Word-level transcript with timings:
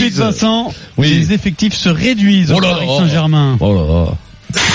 suite, 0.00 0.14
Vincent, 0.14 0.72
Oui. 0.96 1.08
les 1.10 1.32
effectifs 1.32 1.74
se 1.74 1.88
réduisent 1.88 2.52
au 2.52 2.56
Oh 2.56 2.60
là 2.60 2.70
Paris 2.70 2.86
là. 2.86 2.96
Saint-Germain. 2.98 3.56
Oh 3.60 3.74
là 3.74 3.94
là. 3.94 4.12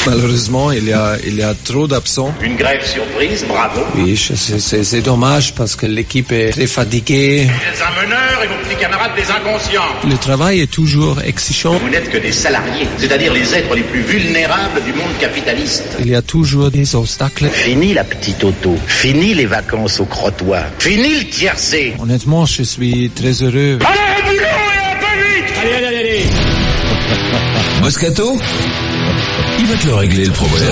Malheureusement, 0.06 0.72
il 0.72 0.86
y 0.86 0.94
a, 0.94 1.16
il 1.26 1.36
y 1.38 1.42
a 1.44 1.54
trop 1.56 1.88
d'absents. 1.88 2.34
Une 2.44 2.56
grève 2.56 2.86
surprise, 2.86 3.46
bravo. 3.48 3.82
Oui, 3.96 4.16
c'est- 4.18 5.02
dommage 5.02 5.54
parce 5.56 5.76
que 5.76 5.86
l'équipe 5.88 6.32
est 6.32 6.52
très 6.52 6.68
fatiguée. 6.68 7.46
Vous 7.48 7.52
êtes 7.52 7.82
un 7.82 8.04
meneur 8.04 8.44
et 8.44 8.48
vos 8.48 8.56
petits 8.68 8.80
camarades 8.80 9.12
des 9.16 9.32
inconscients. 9.32 9.82
Le 10.08 10.18
travail 10.18 10.60
est 10.60 10.70
toujours 10.72 11.22
exigeant. 11.24 11.76
Vous 11.80 11.90
n'êtes 11.90 12.10
que 12.12 12.18
des 12.18 12.32
salariés, 12.32 12.86
c'est-à-dire 12.98 13.34
les 13.34 13.56
êtres 13.56 13.74
les 13.74 13.82
plus 13.84 14.02
vulnérables 14.02 14.84
du 14.86 14.94
monde 14.94 15.18
capitaliste. 15.20 15.98
Il 16.00 16.10
y 16.10 16.16
a 16.16 16.22
toujours 16.22 16.70
des 16.70 16.94
obstacles. 16.96 17.46
Fini 17.50 17.94
la 17.94 18.04
petite 18.04 18.44
auto, 18.44 18.76
fini 18.88 19.34
les 19.34 19.46
vacances 19.48 20.00
au 20.00 20.06
crottoir, 20.06 20.66
fini 20.80 21.16
le 21.16 21.30
tiercé. 21.30 21.94
Honnêtement, 22.00 22.46
je 22.46 22.64
suis 22.64 23.10
très 23.16 23.32
heureux. 23.42 23.80
Moscato 27.82 28.38
Il 29.60 29.66
va 29.66 29.76
te 29.78 29.88
le 29.88 29.94
régler 29.96 30.26
le 30.26 30.32
problème. 30.32 30.70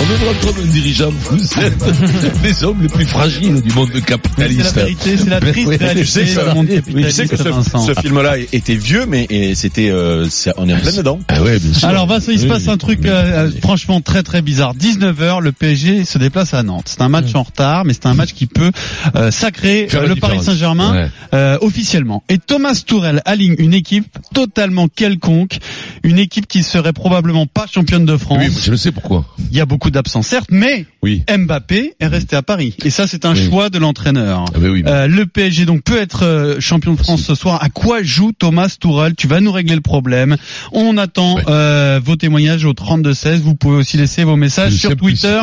On 0.00 0.06
me 0.06 0.16
prend 0.16 0.52
comme 0.52 0.62
un 0.64 0.66
dirigeant, 0.66 1.10
vous 1.30 1.60
êtes 1.60 2.42
les 2.42 2.64
hommes 2.64 2.78
les 2.80 2.88
plus 2.88 3.04
fragiles 3.06 3.60
du 3.60 3.70
monde 3.74 3.88
C'est 3.92 4.00
la 4.00 4.06
capitaliste. 4.06 4.74
vérité, 4.74 5.16
c'est 5.18 5.28
la 5.28 5.40
triste 5.40 5.68
Oui, 5.68 5.76
réalité 5.76 6.04
je 6.04 6.10
sais 6.10 6.24
que 6.24 6.48
du 6.48 6.54
monde 6.54 6.68
capitaliste, 6.68 7.08
Je 7.08 7.14
sais 7.14 7.28
que 7.28 7.36
ce, 7.36 7.92
ce 7.94 8.00
film-là 8.00 8.38
était 8.52 8.76
vieux, 8.76 9.04
mais 9.06 9.26
c'était, 9.54 9.90
euh, 9.90 10.26
on 10.56 10.68
est 10.68 10.74
en 10.74 10.78
plein 10.80 10.92
dedans. 10.92 11.20
Ah 11.28 11.42
ouais, 11.42 11.58
bien 11.58 11.74
sûr. 11.74 11.86
Alors 11.88 12.06
Vincent, 12.06 12.32
il 12.32 12.40
se 12.40 12.46
passe 12.46 12.66
un 12.68 12.78
truc 12.78 13.04
euh, 13.04 13.48
euh, 13.48 13.50
franchement 13.62 14.00
très 14.00 14.22
très 14.22 14.40
bizarre. 14.40 14.74
19h, 14.74 15.42
le 15.42 15.52
PSG 15.52 16.04
se 16.06 16.16
déplace 16.18 16.54
à 16.54 16.62
Nantes. 16.62 16.86
C'est 16.86 17.02
un 17.02 17.08
match 17.10 17.34
en 17.34 17.42
retard, 17.42 17.84
mais 17.84 17.92
c'est 17.92 18.06
un 18.06 18.14
match 18.14 18.32
qui 18.32 18.46
peut 18.46 18.72
euh, 19.16 19.30
sacrer 19.30 19.86
euh, 19.92 20.06
le 20.06 20.16
Paris. 20.16 20.38
Saint-Germain 20.42 20.92
Ouais. 20.94 21.08
euh, 21.34 21.58
officiellement. 21.60 22.22
Et 22.30 22.38
Thomas 22.38 22.80
Tourel 22.86 23.20
aligne 23.26 23.54
une 23.58 23.74
équipe 23.74 24.06
totalement 24.32 24.88
quelconque, 24.88 25.58
une 26.02 26.18
équipe 26.18 26.46
qui 26.46 26.62
serait 26.62 26.92
probablement 26.94 27.46
pas 27.46 27.66
championne 27.66 28.06
de 28.06 28.16
France. 28.16 28.38
Oui, 28.40 28.56
je 28.62 28.70
le 28.70 28.76
sais 28.76 28.92
pourquoi. 28.92 29.26
Il 29.50 29.56
y 29.56 29.60
a 29.60 29.66
beaucoup 29.66 29.90
d'absents 29.90 30.22
certes, 30.22 30.48
mais 30.50 30.86
Oui. 31.04 31.22
Mbappé 31.30 31.94
est 32.00 32.06
resté 32.06 32.34
à 32.34 32.42
Paris. 32.42 32.74
Et 32.84 32.88
ça, 32.90 33.06
c'est 33.06 33.24
un 33.26 33.34
Oui. 33.34 33.46
choix 33.48 33.68
de 33.68 33.78
l'entraîneur. 33.78 34.46
Ah 34.54 34.58
ben 34.58 34.70
oui, 34.70 34.82
Euh, 34.86 35.06
le 35.06 35.26
PSG 35.26 35.66
donc 35.66 35.82
peut 35.82 35.98
être 35.98 36.24
euh, 36.24 36.56
champion 36.60 36.94
de 36.94 36.98
France 36.98 37.22
ce 37.22 37.34
soir. 37.34 37.62
À 37.62 37.68
quoi 37.68 38.02
joue 38.02 38.32
Thomas 38.32 38.74
Tourel 38.80 39.14
Tu 39.14 39.26
vas 39.28 39.40
nous 39.40 39.52
régler 39.52 39.74
le 39.74 39.80
problème. 39.82 40.36
On 40.72 40.96
attend 40.96 41.36
Ouais. 41.36 41.42
euh, 41.48 42.00
vos 42.02 42.16
témoignages 42.16 42.64
au 42.64 42.72
32-16. 42.72 43.40
Vous 43.42 43.54
pouvez 43.54 43.76
aussi 43.76 43.96
laisser 43.98 44.24
vos 44.24 44.36
messages 44.36 44.74
sur 44.76 44.96
Twitter. 44.96 45.38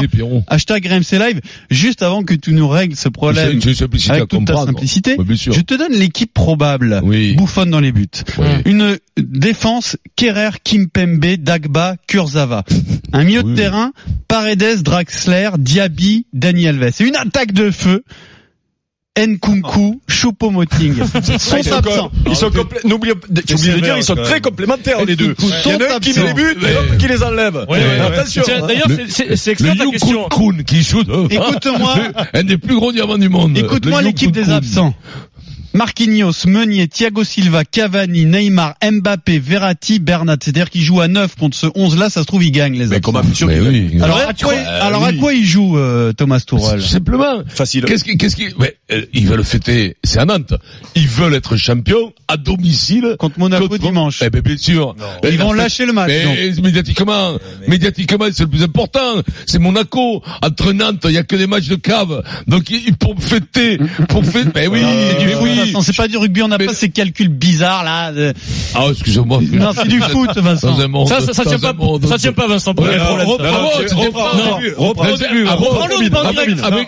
Hashtag 0.47 0.85
RMC 0.87 1.19
Live. 1.19 1.41
Juste 1.69 2.01
avant 2.01 2.23
que 2.23 2.33
tu 2.33 2.53
nous 2.53 2.67
règles 2.67 2.95
ce 2.95 3.07
problème 3.09 3.61
simplicité 3.61 4.11
avec 4.11 4.27
toute 4.29 4.45
ta 4.45 4.55
simplicité, 4.65 5.15
Ouais, 5.17 5.25
je 5.35 5.61
te 5.61 5.73
donne 5.75 5.93
l'équipe 5.93 6.33
probable. 6.33 6.99
Oui. 7.03 7.33
Bouffonne 7.35 7.69
dans 7.69 7.79
les 7.79 7.91
buts. 7.91 8.07
Ouais. 8.37 8.61
Une 8.65 8.97
défense 9.17 9.97
Kerrer, 10.15 10.49
Kimpembe, 10.63 11.35
Dagba, 11.37 11.95
Kurzawa. 12.07 12.63
Un 13.13 13.23
milieu 13.23 13.43
de 13.43 13.53
terrain 13.55 13.91
Paredes, 14.27 14.81
Draxler, 14.81 15.50
Diaby, 15.57 16.25
Dani 16.33 16.67
Alves. 16.67 16.91
Et 17.01 17.03
une 17.03 17.15
attaque 17.15 17.51
de 17.53 17.71
feu 17.71 18.03
Nkunku, 19.19 19.99
Choupo-Moting. 20.07 20.95
Sont 21.37 21.57
Ils 21.57 21.63
sont, 21.65 21.73
absents. 21.75 22.11
ils 22.27 22.35
sont 22.35 22.49
complé- 22.49 22.79
n'oublie, 22.87 23.11
j'ai 23.45 23.55
oublié 23.55 23.73
de 23.73 23.79
dire, 23.81 23.97
ils 23.97 24.03
sont 24.03 24.15
très 24.15 24.39
complémentaires, 24.39 25.03
les 25.03 25.17
deux. 25.17 25.35
Il 25.65 25.71
y 25.71 25.75
en 25.75 25.79
a 25.81 25.95
un 25.95 25.99
qui 25.99 26.17
met 26.17 26.27
les 26.27 26.33
buts 26.33 26.55
et 26.61 26.73
l'autre 26.73 26.97
qui 26.97 27.07
les 27.09 27.21
enlève. 27.21 27.57
Attention. 27.57 28.43
D'ailleurs, 28.65 28.87
Le- 28.87 28.95
c'est- 28.95 29.09
c'est 29.09 29.35
c'est 29.35 29.51
excellent 29.51 29.75
ta 29.75 29.85
question. 29.87 30.29
Qui 30.65 30.81
shoot. 30.83 31.05
Écoute-moi. 31.29 31.95
Un 32.33 32.43
des 32.43 32.57
plus 32.57 32.75
gros 32.75 32.93
diamants 32.93 33.17
du 33.17 33.27
monde. 33.27 33.57
Écoute-moi 33.57 34.01
l'équipe 34.01 34.31
des 34.31 34.49
absents. 34.49 34.95
Marquinhos, 35.73 36.45
Meunier, 36.47 36.87
Thiago 36.87 37.23
Silva, 37.23 37.63
Cavani, 37.63 38.25
Neymar, 38.25 38.75
Mbappé, 38.83 39.39
Verratti, 39.39 39.99
Bernat. 39.99 40.37
C'est-à-dire 40.43 40.69
qu'ils 40.69 40.81
jouent 40.83 41.01
à 41.01 41.07
9 41.07 41.35
contre 41.35 41.55
ce 41.55 41.67
11 41.75 41.97
là, 41.97 42.09
ça 42.09 42.21
se 42.21 42.25
trouve 42.27 42.43
ils 42.43 42.51
gagnent 42.51 42.77
les 42.77 42.87
Mais 42.87 42.99
sûr 43.33 43.47
Mais 43.47 43.53
qu'il 43.59 43.67
oui. 43.67 44.01
Alors, 44.01 44.17
Ouais, 44.17 44.23
à 44.23 44.33
quoi, 44.33 44.53
crois- 44.53 44.57
alors 44.81 45.05
à 45.05 45.13
quoi 45.13 45.33
il 45.33 45.45
joue 45.45 45.77
euh, 45.77 46.11
Thomas 46.13 46.41
Tourelle 46.45 46.81
Simplement. 46.81 47.43
Facile. 47.47 47.85
Qu'est-ce 47.85 48.03
qui, 48.03 48.17
qu'est-ce 48.17 48.35
qui, 48.35 48.47
mais, 48.59 48.75
euh, 48.91 49.05
ils 49.13 49.25
veulent 49.27 49.43
fêter, 49.45 49.95
c'est 50.03 50.19
à 50.19 50.25
Nantes. 50.25 50.53
Ils 50.95 51.07
veulent 51.07 51.35
être 51.35 51.55
champions 51.55 52.13
à 52.27 52.35
domicile. 52.37 53.15
Contre 53.17 53.39
Monaco 53.39 53.67
Contre- 53.69 53.81
dimanche. 53.81 54.21
Eh 54.25 54.29
ben, 54.29 54.41
bien 54.41 54.57
sûr. 54.57 54.95
Ils 55.23 55.37
vont 55.37 55.53
lâcher 55.53 55.85
le 55.85 55.93
match. 55.93 56.11
donc. 56.23 56.35
Mais 56.37 56.61
médiatiquement, 56.61 57.37
médiatiquement, 57.67 58.25
c'est 58.33 58.43
le 58.43 58.49
plus 58.49 58.63
important. 58.63 59.21
C'est 59.45 59.59
Monaco. 59.59 60.21
Entre 60.41 60.73
Nantes, 60.73 61.05
il 61.05 61.11
y 61.11 61.17
a 61.17 61.23
que 61.23 61.35
des 61.35 61.47
matchs 61.47 61.67
de 61.67 61.75
cave. 61.75 62.23
Donc, 62.47 62.69
ils- 62.69 62.93
pour 62.95 63.15
fêter, 63.19 63.77
pour 64.09 64.25
fêter, 64.25 64.49
ben 64.53 64.67
oui, 64.69 64.79
du 65.19 65.25
mais 65.27 65.35
oui. 65.35 65.60
Vincent, 65.65 65.81
c'est 65.81 65.95
pas 65.95 66.07
du 66.07 66.17
rugby, 66.17 66.41
on 66.43 66.47
n'a 66.47 66.57
Mais- 66.57 66.65
pas 66.67 66.73
ces 66.73 66.89
calculs 66.89 67.29
bizarres 67.29 67.83
là. 67.83 68.11
de- 68.11 68.33
Ah, 68.75 68.85
excusez-moi. 68.91 69.39
Non, 69.51 69.71
c'est 69.75 69.87
du 69.87 70.01
foot, 70.01 70.29
Vincent. 70.37 70.71
Dans 70.71 70.81
un 70.81 70.87
monde, 70.87 71.07
Ça, 71.07 71.21
ça, 71.21 71.33
ça 71.33 71.43
tient 71.45 71.59
pas, 71.59 71.73
monde- 71.73 72.05
ça 72.05 72.17
tient 72.17 72.33
pas, 72.33 72.47
Vincent, 72.47 72.73
pour 72.73 72.85
Ouais, 72.85 72.97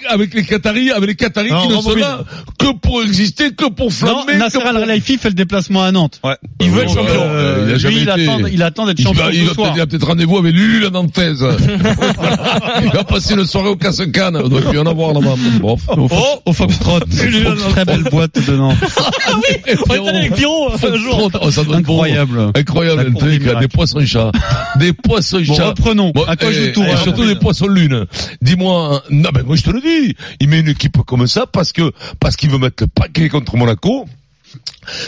avec- 0.09 0.33
les 0.33 0.43
Qataris, 0.43 0.91
avec 0.91 1.09
les 1.09 1.15
Qataris 1.15 1.51
Non, 1.51 1.61
qui 1.61 1.67
ne 1.69 1.81
sont 1.81 1.95
là 1.95 2.21
que 2.59 2.73
pour 2.81 3.01
exister, 3.03 3.51
que 3.51 3.65
pour 3.69 3.85
Non, 3.87 3.91
flamber. 3.91 4.35
Nasser 4.37 4.57
que 4.57 4.63
pour- 4.63 4.69
Al-Khelaifi 4.75 5.17
fait 5.17 5.29
le 5.29 5.35
déplacement 5.35 5.83
à 5.83 5.91
Nantes. 5.91 6.19
Ouais. 6.23 6.35
Il 6.61 6.69
veut 6.69 6.83
être 6.83 6.93
champion. 6.93 7.21
Euh, 7.23 7.75
il 7.77 7.87
lui, 7.87 8.01
il 8.01 8.09
attend, 8.09 8.85
il 8.85 8.85
d'être 8.87 8.99
Il 8.99 9.03
champion 9.05 9.23
va, 9.25 9.31
il 9.31 9.47
ce 9.47 9.53
soir. 9.53 9.73
il 9.75 9.81
a 9.81 9.85
peut-être 9.87 10.07
rendez-vous 10.07 10.37
avec 10.37 10.53
Lulu 10.53 10.79
la 10.81 10.89
Nantaise. 10.89 11.43
il 12.83 12.89
va 12.91 13.03
passer 13.03 13.33
une 13.33 13.45
soirée 13.45 13.69
au 13.69 13.75
casse-canne. 13.75 14.37
On 14.43 14.47
doit 14.47 14.61
plus 14.61 14.79
en 14.79 14.85
avoir 14.85 15.13
là-bas. 15.13 15.35
Bon. 15.59 15.73
Au, 15.73 16.07
Fo- 16.07 16.41
au 16.45 16.53
Foxtrot. 16.53 16.99
Très 17.71 17.85
belle 17.85 18.03
boîte 18.03 18.35
de 18.35 18.55
Nantes. 18.63 18.77
On 19.89 19.93
est 19.93 20.07
allé 20.07 20.17
avec 20.19 20.35
Pierrot 20.35 20.71
un 20.73 20.95
jour. 20.95 21.31
Oh, 21.41 21.51
ça 21.51 21.63
doit 21.63 21.77
être 21.79 21.85
bon. 21.85 21.93
Incroyable. 22.01 22.51
Incroyable, 22.55 23.03
le 23.03 23.13
truc, 23.13 23.59
des 23.59 23.67
poissons 23.67 24.05
chats. 24.05 24.31
Des 24.77 24.93
poissons 24.93 25.41
Bon, 25.45 25.53
chats. 25.55 25.67
reprenons. 25.69 26.11
Bon, 26.11 26.23
à 26.23 26.35
quoi 26.35 26.51
joue 26.51 26.71
Tourelle 26.73 26.93
et 26.93 27.03
surtout 27.03 27.25
des 27.25 27.35
poissons 27.35 27.67
lune. 27.67 28.05
Dis-moi, 28.41 29.03
non, 29.09 29.29
ben, 29.33 29.43
moi, 29.43 29.55
je 29.55 29.63
te 29.63 29.69
le 29.69 29.81
dis. 29.81 30.15
Il 30.39 30.49
met 30.49 30.59
une 30.59 30.69
équipe 30.69 30.97
comme 31.05 31.27
ça 31.27 31.45
parce 31.45 31.71
que, 31.71 31.91
parce 32.19 32.35
qu'il 32.35 32.49
veut 32.49 32.57
mettre 32.57 32.83
le 32.83 32.87
paquet 32.87 33.29
contre 33.29 33.55
Monaco. 33.57 34.05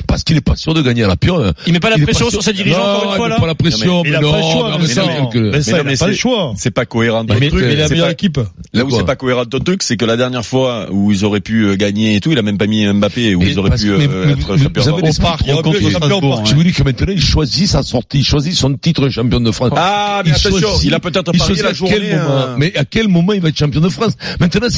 Parce 0.08 0.24
qu'il 0.24 0.38
est 0.38 0.42
pas 0.42 0.56
sûr 0.56 0.74
de 0.74 0.82
gagner 0.82 1.04
à 1.04 1.08
la 1.08 1.18
pionne. 1.18 1.54
Il 1.68 1.74
met 1.74 1.80
pas 1.80 1.90
la 1.90 1.98
pression 1.98 2.30
sur 2.30 2.42
ses 2.42 2.54
dirigeants, 2.54 2.78
Non, 2.78 2.84
encore 2.84 3.04
une 3.06 3.12
il 3.12 3.16
fois, 3.18 3.28
met 3.28 3.34
là 3.36 3.40
pas 3.42 3.48
la 3.48 3.56
pression, 3.56 4.04
mais 4.04 4.10
il 4.10 4.12
mais 4.12 4.18
a 4.18 4.22
pas 4.22 4.26
non, 4.26 4.36
le 4.36 4.42
choix, 4.54 4.70
mais 4.72 4.78
mais 4.80 4.88
ça, 4.88 5.02
le- 5.02 5.08
mais 5.08 5.14
Mais 5.52 5.64
il 5.64 5.76
a 5.76 5.84
mais 5.84 5.98
pas 5.98 6.08
le 6.08 6.14
c'est- 6.14 6.20
choix. 6.20 6.54
C'est 6.58 6.72
pas 6.72 6.86
cohérent. 6.86 7.24
Mais, 7.28 7.40
ton 7.40 7.50
truc, 7.58 7.66
mais 7.66 7.74
il 7.74 7.80
a 7.80 7.84
la 7.84 7.90
meilleure 7.90 8.06
pas- 8.08 8.12
équipe. 8.14 8.40
Là, 8.74 8.86
où 8.86 8.92
c'est 8.92 9.06
pas 9.06 9.16
cohérent 9.16 9.46
ton 9.46 9.60
truc, 9.60 9.84
c'est 9.84 9.98
que 9.98 10.06
la 10.06 10.18
dernière 10.18 10.46
fois 10.46 10.88
où 10.92 11.12
ils 11.12 11.26
auraient 11.26 11.42
pu 11.42 11.66
euh, 11.66 11.76
gagner 11.76 12.16
et 12.16 12.20
tout, 12.22 12.32
il 12.32 12.38
a 12.38 12.42
même 12.42 12.58
pas 12.58 12.68
mis 12.68 12.86
Mbappé, 12.88 13.36
où 13.36 13.40
Mais 13.42 13.52
ils 13.52 13.60
auraient 13.60 13.72
pu 13.76 13.88
mais- 13.88 14.08
euh, 14.08 14.26
mais- 14.26 14.32
être 14.34 14.38
mais 14.38 14.44
contre 14.44 14.92
embêté. 14.94 15.12
Strasbourg, 15.12 16.44
Je 16.46 16.56
vous 16.56 16.64
dis 16.64 16.72
que 16.72 16.84
maintenant, 16.84 17.08
il 17.12 17.22
choisit 17.22 17.68
sa 17.68 17.84
sortie, 17.84 18.20
il 18.20 18.24
choisit 18.26 18.54
son 18.54 18.74
titre 18.76 19.02
de 19.02 19.10
champion 19.10 19.40
de 19.40 19.52
France. 19.52 19.72
Ah, 19.76 20.22
mais 20.24 20.32
Il 20.32 20.36
attention, 20.36 20.70
il 20.84 20.94
a 20.94 21.00
peut-être 21.00 21.32
il 21.34 21.42
choisit 21.42 21.64
la 21.64 21.70
à 21.70 21.74
journée. 21.74 21.94
quel 22.00 22.18
moment, 22.18 22.30
euh, 22.36 22.56
mais 22.58 22.76
à 22.78 22.86
quel 22.86 23.08
moment 23.08 23.34
il 23.34 23.42
va 23.42 23.50
être 23.50 23.58
champion 23.58 23.82
de 23.82 23.90
France? 23.90 24.14
Maintenant. 24.40 24.62
Il 24.66 24.72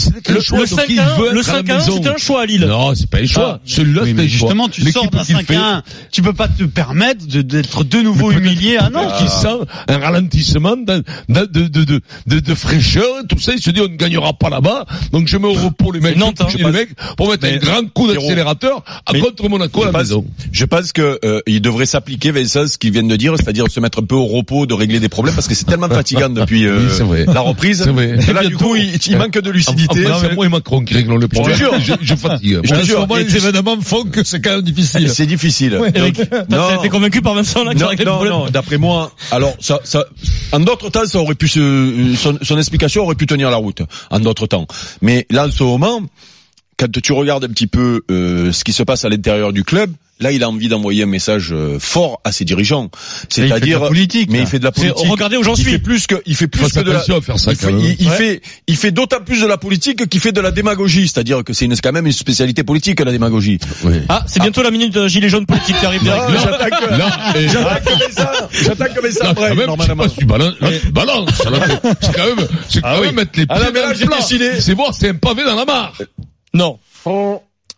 c'est 0.00 0.22
qu'un 0.22 0.34
Le, 0.34 0.40
choix. 0.40 0.60
le 0.60 0.66
donc 0.66 0.78
il 0.88 0.96
5-1, 0.98 1.16
veut 1.18 1.32
le 1.32 1.40
être 1.40 1.48
à 1.50 1.52
la 1.54 1.58
5-1, 1.62 1.76
maison. 1.78 1.92
c'était 1.96 2.08
un 2.08 2.16
choix 2.16 2.42
à 2.42 2.46
Lille. 2.46 2.66
Non, 2.66 2.94
c'est 2.94 3.08
pas 3.08 3.18
un 3.18 3.26
choix. 3.26 3.39
Celui-là, 3.64 4.02
Oui, 4.04 4.14
un 4.18 4.26
justement, 4.26 4.68
tu 4.68 4.82
sors 4.90 5.10
d'un 5.10 5.24
qu'il 5.24 5.36
fait, 5.36 5.54
5-1. 5.54 5.82
Tu 6.12 6.22
peux 6.22 6.32
pas 6.32 6.48
te 6.48 6.64
permettre 6.64 7.26
de- 7.26 7.42
d'être 7.42 7.84
de 7.84 7.98
nouveau 8.00 8.30
humilié 8.32 8.76
à 8.76 8.90
Nantes. 8.90 9.14
qui 9.18 9.28
sent 9.28 9.48
un 9.88 9.98
ralentissement 9.98 10.76
de, 10.76 11.02
de, 11.28 11.44
de, 11.46 11.62
de, 11.68 11.84
de, 11.84 12.00
de- 12.26 12.40
de 12.40 12.54
fraîcheur, 12.54 13.04
tout 13.28 13.38
ça, 13.38 13.52
il 13.54 13.60
se 13.62 13.70
dit 13.70 13.80
on 13.80 13.88
ne 13.88 13.96
gagnera 13.96 14.32
pas 14.32 14.50
là-bas, 14.50 14.84
donc 15.12 15.26
je 15.28 15.36
mets 15.36 15.48
au 15.48 15.52
repos 15.52 15.92
les 15.92 16.00
mecs, 16.00 16.16
Nantes, 16.16 16.40
je 16.48 16.56
hein. 16.56 16.66
les 16.66 16.70
mecs 16.72 16.90
pour 17.16 17.28
mettre 17.30 17.46
un 17.46 17.56
grand 17.56 17.88
coup 17.92 18.08
d'accélérateur 18.08 18.82
à 19.06 19.18
contre 19.18 19.48
Monaco 19.48 19.82
à 19.82 19.86
la 19.86 19.90
je 19.90 19.92
pense- 19.92 20.00
maison. 20.02 20.24
Je 20.52 20.64
pense 20.64 20.92
que 20.92 21.18
euh, 21.24 21.40
il 21.46 21.60
devrait 21.60 21.86
s'appliquer 21.86 22.30
Vincent 22.30 22.66
ce 22.66 22.78
qu'ils 22.78 22.92
viennent 22.92 23.08
de 23.08 23.16
dire, 23.16 23.34
c'est-à-dire 23.36 23.66
se 23.70 23.80
mettre 23.80 24.00
un 24.00 24.04
peu 24.06 24.14
au 24.14 24.26
repos, 24.26 24.66
de 24.66 24.74
régler 24.74 25.00
des 25.00 25.08
problèmes 25.08 25.34
parce 25.34 25.48
que 25.48 25.54
c'est 25.54 25.64
tellement 25.64 25.88
fatigant 25.88 26.28
depuis 26.28 26.66
euh, 26.66 26.80
Oui, 27.00 27.06
vrai. 27.06 27.26
la 27.32 27.40
reprise. 27.40 27.82
Vrai. 27.86 28.16
là 28.32 28.44
du 28.44 28.56
coup 28.56 28.76
il, 28.76 28.96
il 29.06 29.16
manque 29.16 29.38
de 29.38 29.50
lucidité. 29.50 30.06
Enfin, 30.06 30.18
c'est 30.28 30.34
moi 30.34 30.46
et 30.46 30.48
Macron 30.48 30.82
qui 30.84 30.94
réglons 30.94 31.16
le 31.16 31.28
problème. 31.28 31.56
jure. 31.56 31.74
Je, 31.80 31.92
je 32.00 32.14
fatigue. 32.14 32.58
Je 32.62 32.74
te 32.74 32.84
jure. 32.84 33.06
Les 33.32 33.46
événements 33.48 33.80
font 33.80 34.04
que 34.04 34.24
c'est 34.24 34.40
quand 34.40 34.50
même 34.50 34.62
difficile. 34.62 35.10
C'est 35.10 35.26
difficile. 35.26 35.80
Eric, 35.94 36.18
Donc, 36.30 36.48
t'as 36.48 36.76
été 36.76 36.88
convaincu 36.88 37.22
par 37.22 37.34
Vincent 37.34 37.64
là 37.64 37.74
Non, 37.74 37.90
non, 38.04 38.24
non, 38.24 38.50
d'après 38.50 38.78
moi, 38.78 39.12
alors 39.30 39.54
ça, 39.60 39.80
ça, 39.84 40.04
en 40.52 40.60
d'autres 40.60 40.90
temps, 40.90 41.06
ça 41.06 41.18
aurait 41.18 41.34
pu 41.34 41.48
se, 41.48 42.14
son, 42.16 42.38
son 42.42 42.58
explication 42.58 43.04
aurait 43.04 43.14
pu 43.14 43.26
tenir 43.26 43.50
la 43.50 43.56
route, 43.56 43.82
en 44.10 44.20
d'autres 44.20 44.46
temps. 44.46 44.66
Mais 45.00 45.26
là, 45.30 45.46
en 45.46 45.50
ce 45.50 45.62
moment, 45.62 46.02
quand 46.80 47.00
tu 47.02 47.12
regardes 47.12 47.44
un 47.44 47.48
petit 47.48 47.66
peu 47.66 48.00
euh, 48.10 48.52
ce 48.52 48.64
qui 48.64 48.72
se 48.72 48.82
passe 48.82 49.04
à 49.04 49.10
l'intérieur 49.10 49.52
du 49.52 49.64
club, 49.64 49.90
là, 50.18 50.32
il 50.32 50.42
a 50.42 50.48
envie 50.48 50.68
d'envoyer 50.68 51.02
un 51.02 51.06
message 51.06 51.48
euh, 51.52 51.78
fort 51.78 52.20
à 52.24 52.32
ses 52.32 52.44
dirigeants, 52.46 52.90
il 52.92 53.34
fait 53.34 53.42
de 53.42 53.48
la 53.48 53.54
c'est-à-dire, 53.56 53.80
politique, 53.86 54.30
mais 54.30 54.38
là. 54.38 54.44
il 54.44 54.46
fait 54.46 54.58
de 54.58 54.64
la 54.64 54.72
politique. 54.72 54.96
regardez 55.10 55.36
où 55.36 55.42
j'en 55.42 55.54
il 55.54 55.62
suis. 55.62 55.72
fait 55.72 55.78
plus 55.78 56.06
que, 56.06 56.14
il 56.26 56.34
fait 56.36 56.46
plus 56.46 56.72
que 56.72 56.80
de 56.80 56.90
la, 56.90 57.00
faire 57.00 57.38
ça 57.38 57.52
il 57.52 57.58
quand 57.58 57.66
fait, 57.68 57.72
il, 57.72 57.96
il 58.00 58.08
Ouais. 58.08 58.16
fait, 58.16 58.42
il 58.66 58.76
fait 58.76 58.90
d'autant 58.92 59.20
plus 59.24 59.40
de 59.42 59.46
la 59.46 59.56
politique 59.58 60.08
qu'il 60.08 60.20
fait 60.20 60.32
de 60.32 60.40
la 60.40 60.50
démagogie, 60.50 61.06
c'est-à-dire 61.08 61.44
que 61.44 61.52
c'est 61.52 61.64
une, 61.66 61.76
quand 61.76 61.92
même 61.92 62.06
une 62.06 62.12
spécialité 62.12 62.64
politique 62.64 63.00
la 63.00 63.12
démagogie. 63.12 63.58
Oui. 63.84 63.94
Ah, 64.08 64.24
c'est 64.26 64.40
bientôt 64.40 64.62
la 64.62 64.70
minute 64.70 64.96
euh, 64.96 65.08
gilet 65.08 65.28
jaune 65.28 65.46
politique 65.46 65.76
qui 65.78 65.86
arrive. 65.86 66.02
Non, 66.04 66.12
j'attaque, 66.32 66.74
j'attaque 67.48 67.84
comme 67.84 68.12
ça, 68.12 68.48
j'attaque 68.64 68.94
comme 68.94 69.10
ça 69.10 69.24
Là, 69.24 69.30
après, 69.30 69.48
quand 69.50 69.54
même, 69.56 69.70
je 69.78 69.82
sais 69.82 69.94
normalement. 69.94 70.14
tu 70.18 70.24
balances, 70.92 71.44
là, 71.44 71.78
c'est- 72.00 72.12
quand 72.14 72.24
même, 72.36 72.48
c'est 72.68 72.80
quand 72.80 72.88
Ah 72.88 73.00
oui. 73.00 73.06
même 73.08 73.16
mettre 73.16 73.30
les 73.36 73.46
pieds 73.46 73.56
Ah 73.58 73.70
mais 73.72 73.80
là, 73.80 73.86
dans 73.86 73.92
le 73.92 73.98
j'ai 73.98 74.06
plat. 74.06 74.16
décidé. 74.18 74.60
C'est 74.60 74.74
voir, 74.74 74.94
c'est 74.94 75.08
un 75.10 75.14
pavé 75.14 75.44
dans 75.44 75.56
la 75.56 75.64
mare. 75.64 75.94
Non. 76.52 76.78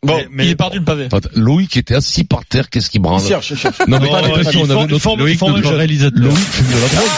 Bon, 0.04 0.20
Il 0.37 0.49
est 0.49 0.56
parti 0.56 0.78
le 0.78 0.84
pavé. 0.84 1.04
Attends, 1.12 1.20
Loïc 1.37 1.76
était 1.76 1.94
assis 1.94 2.25
par 2.25 2.44
terre, 2.44 2.69
qu'est-ce 2.70 2.90
qu'il 2.90 3.00
branle 3.00 3.22
cherche, 3.25 3.54
cherche. 3.54 3.78
Non 3.87 4.00
mais 4.00 4.08
t'as 4.10 4.22
l'impression, 4.22 4.64
il 4.64 4.66
on 4.66 4.70
avait 4.75 4.81
notre 4.88 4.99
forme- 4.99 5.20
Loïc, 5.20 5.34
il 5.34 5.38
forme 5.38 5.52
notre 5.54 5.75
réalisateur. 5.75 6.19
Loïc 6.20 6.38
fume 6.38 6.66
de 6.66 6.72
la 6.72 6.88
drogue. 6.88 7.10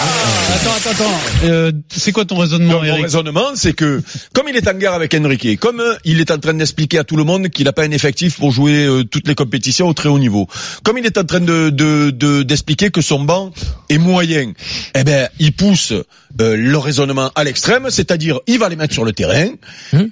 Attends, 0.54 0.70
attends, 0.76 0.90
attends. 0.90 1.20
Euh, 1.44 1.72
c'est 1.88 2.12
quoi 2.12 2.26
ton 2.26 2.36
raisonnement, 2.36 2.72
Donc, 2.72 2.82
mon 2.82 2.86
Eric 2.88 3.04
raisonnement, 3.04 3.46
c'est 3.54 3.72
que 3.72 4.02
comme 4.34 4.48
il 4.50 4.56
est 4.56 4.68
en 4.68 4.74
guerre 4.74 4.92
avec 4.92 5.14
Enrique, 5.14 5.58
comme 5.58 5.80
euh, 5.80 5.94
il 6.04 6.20
est 6.20 6.30
en 6.30 6.36
train 6.38 6.52
d'expliquer 6.52 6.98
à 6.98 7.04
tout 7.04 7.16
le 7.16 7.24
monde 7.24 7.48
qu'il 7.48 7.64
n'a 7.64 7.72
pas 7.72 7.84
un 7.84 7.90
effectif 7.90 8.36
pour 8.36 8.50
jouer 8.52 8.84
euh, 8.84 9.02
toutes 9.02 9.28
les 9.28 9.34
compétitions 9.34 9.88
au 9.88 9.94
très 9.94 10.10
haut 10.10 10.18
niveau, 10.18 10.46
comme 10.82 10.98
il 10.98 11.06
est 11.06 11.16
en 11.16 11.24
train 11.24 11.40
de 11.40 11.70
de- 11.70 12.10
de- 12.10 12.42
d'expliquer 12.42 12.90
que 12.90 13.00
son 13.00 13.24
banc 13.24 13.50
est 13.88 13.96
moyen, 13.96 14.52
eh 14.94 15.04
ben 15.04 15.30
il 15.38 15.52
pousse 15.52 15.92
euh, 16.40 16.56
le 16.56 16.76
raisonnement 16.76 17.30
à 17.34 17.44
l'extrême, 17.44 17.86
c'est-à-dire 17.88 18.40
il 18.46 18.58
va 18.58 18.68
les 18.68 18.76
mettre 18.76 18.92
sur 18.92 19.06
le 19.06 19.12
terrain. 19.14 19.48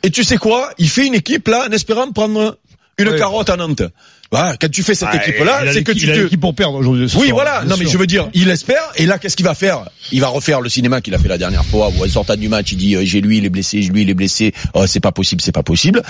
Et 0.03 0.11
tu 0.11 0.25
sais 0.25 0.39
quoi? 0.39 0.71
Il 0.79 0.89
fait 0.89 1.07
une 1.07 1.15
équipe 1.15 1.49
là 1.49 1.67
en 1.69 1.73
espérant 1.73 2.11
prendre 2.13 2.57
une 2.99 3.17
carotte 3.17 3.51
à 3.51 3.57
Nantes. 3.57 3.83
Voilà, 4.33 4.57
quand 4.57 4.71
tu 4.71 4.83
fais 4.83 4.95
cette 4.95 5.11
Ah, 5.13 5.17
équipe-là, 5.17 5.71
c'est 5.73 5.85
que 5.85 5.93
tu 5.93 6.05
il 6.07 6.11
a 6.11 6.15
te 6.15 6.21
l'équipe 6.21 6.41
pour 6.41 6.55
perdre 6.55 6.79
aujourd'hui. 6.79 7.05
oui, 7.05 7.11
soir, 7.29 7.35
voilà. 7.35 7.65
Non, 7.67 7.77
mais 7.79 7.87
je 7.87 7.99
veux 7.99 8.07
dire, 8.07 8.31
il 8.33 8.49
espère. 8.49 8.83
Et 8.97 9.05
là, 9.05 9.19
qu'est-ce 9.19 9.37
qu'il 9.37 9.45
va 9.45 9.55
faire? 9.55 9.85
Il 10.11 10.21
va 10.23 10.29
refaire 10.29 10.63
le 10.63 10.71
cinéma 10.71 11.03
qu'il 11.03 11.15
a 11.15 11.19
fait 11.19 11.29
la 11.29 11.37
dernière 11.37 11.65
fois, 11.67 11.91
où 11.95 12.03
en 12.05 12.09
sortant 12.09 12.35
du 12.37 12.49
match, 12.49 12.73
il 12.73 12.77
dit 12.79 12.97
euh, 12.97 13.05
j'ai 13.05 13.21
lui, 13.21 13.39
il 13.39 13.45
est 13.45 13.51
blessé, 13.51 13.81
lui, 13.83 14.03
il 14.03 14.11
est 14.11 14.15
blessé. 14.15 14.55
Oh, 14.73 14.87
c'est 14.87 15.01
pas 15.01 15.13
possible, 15.13 15.43
c'est 15.43 15.53
pas 15.53 15.63
possible. 15.63 16.03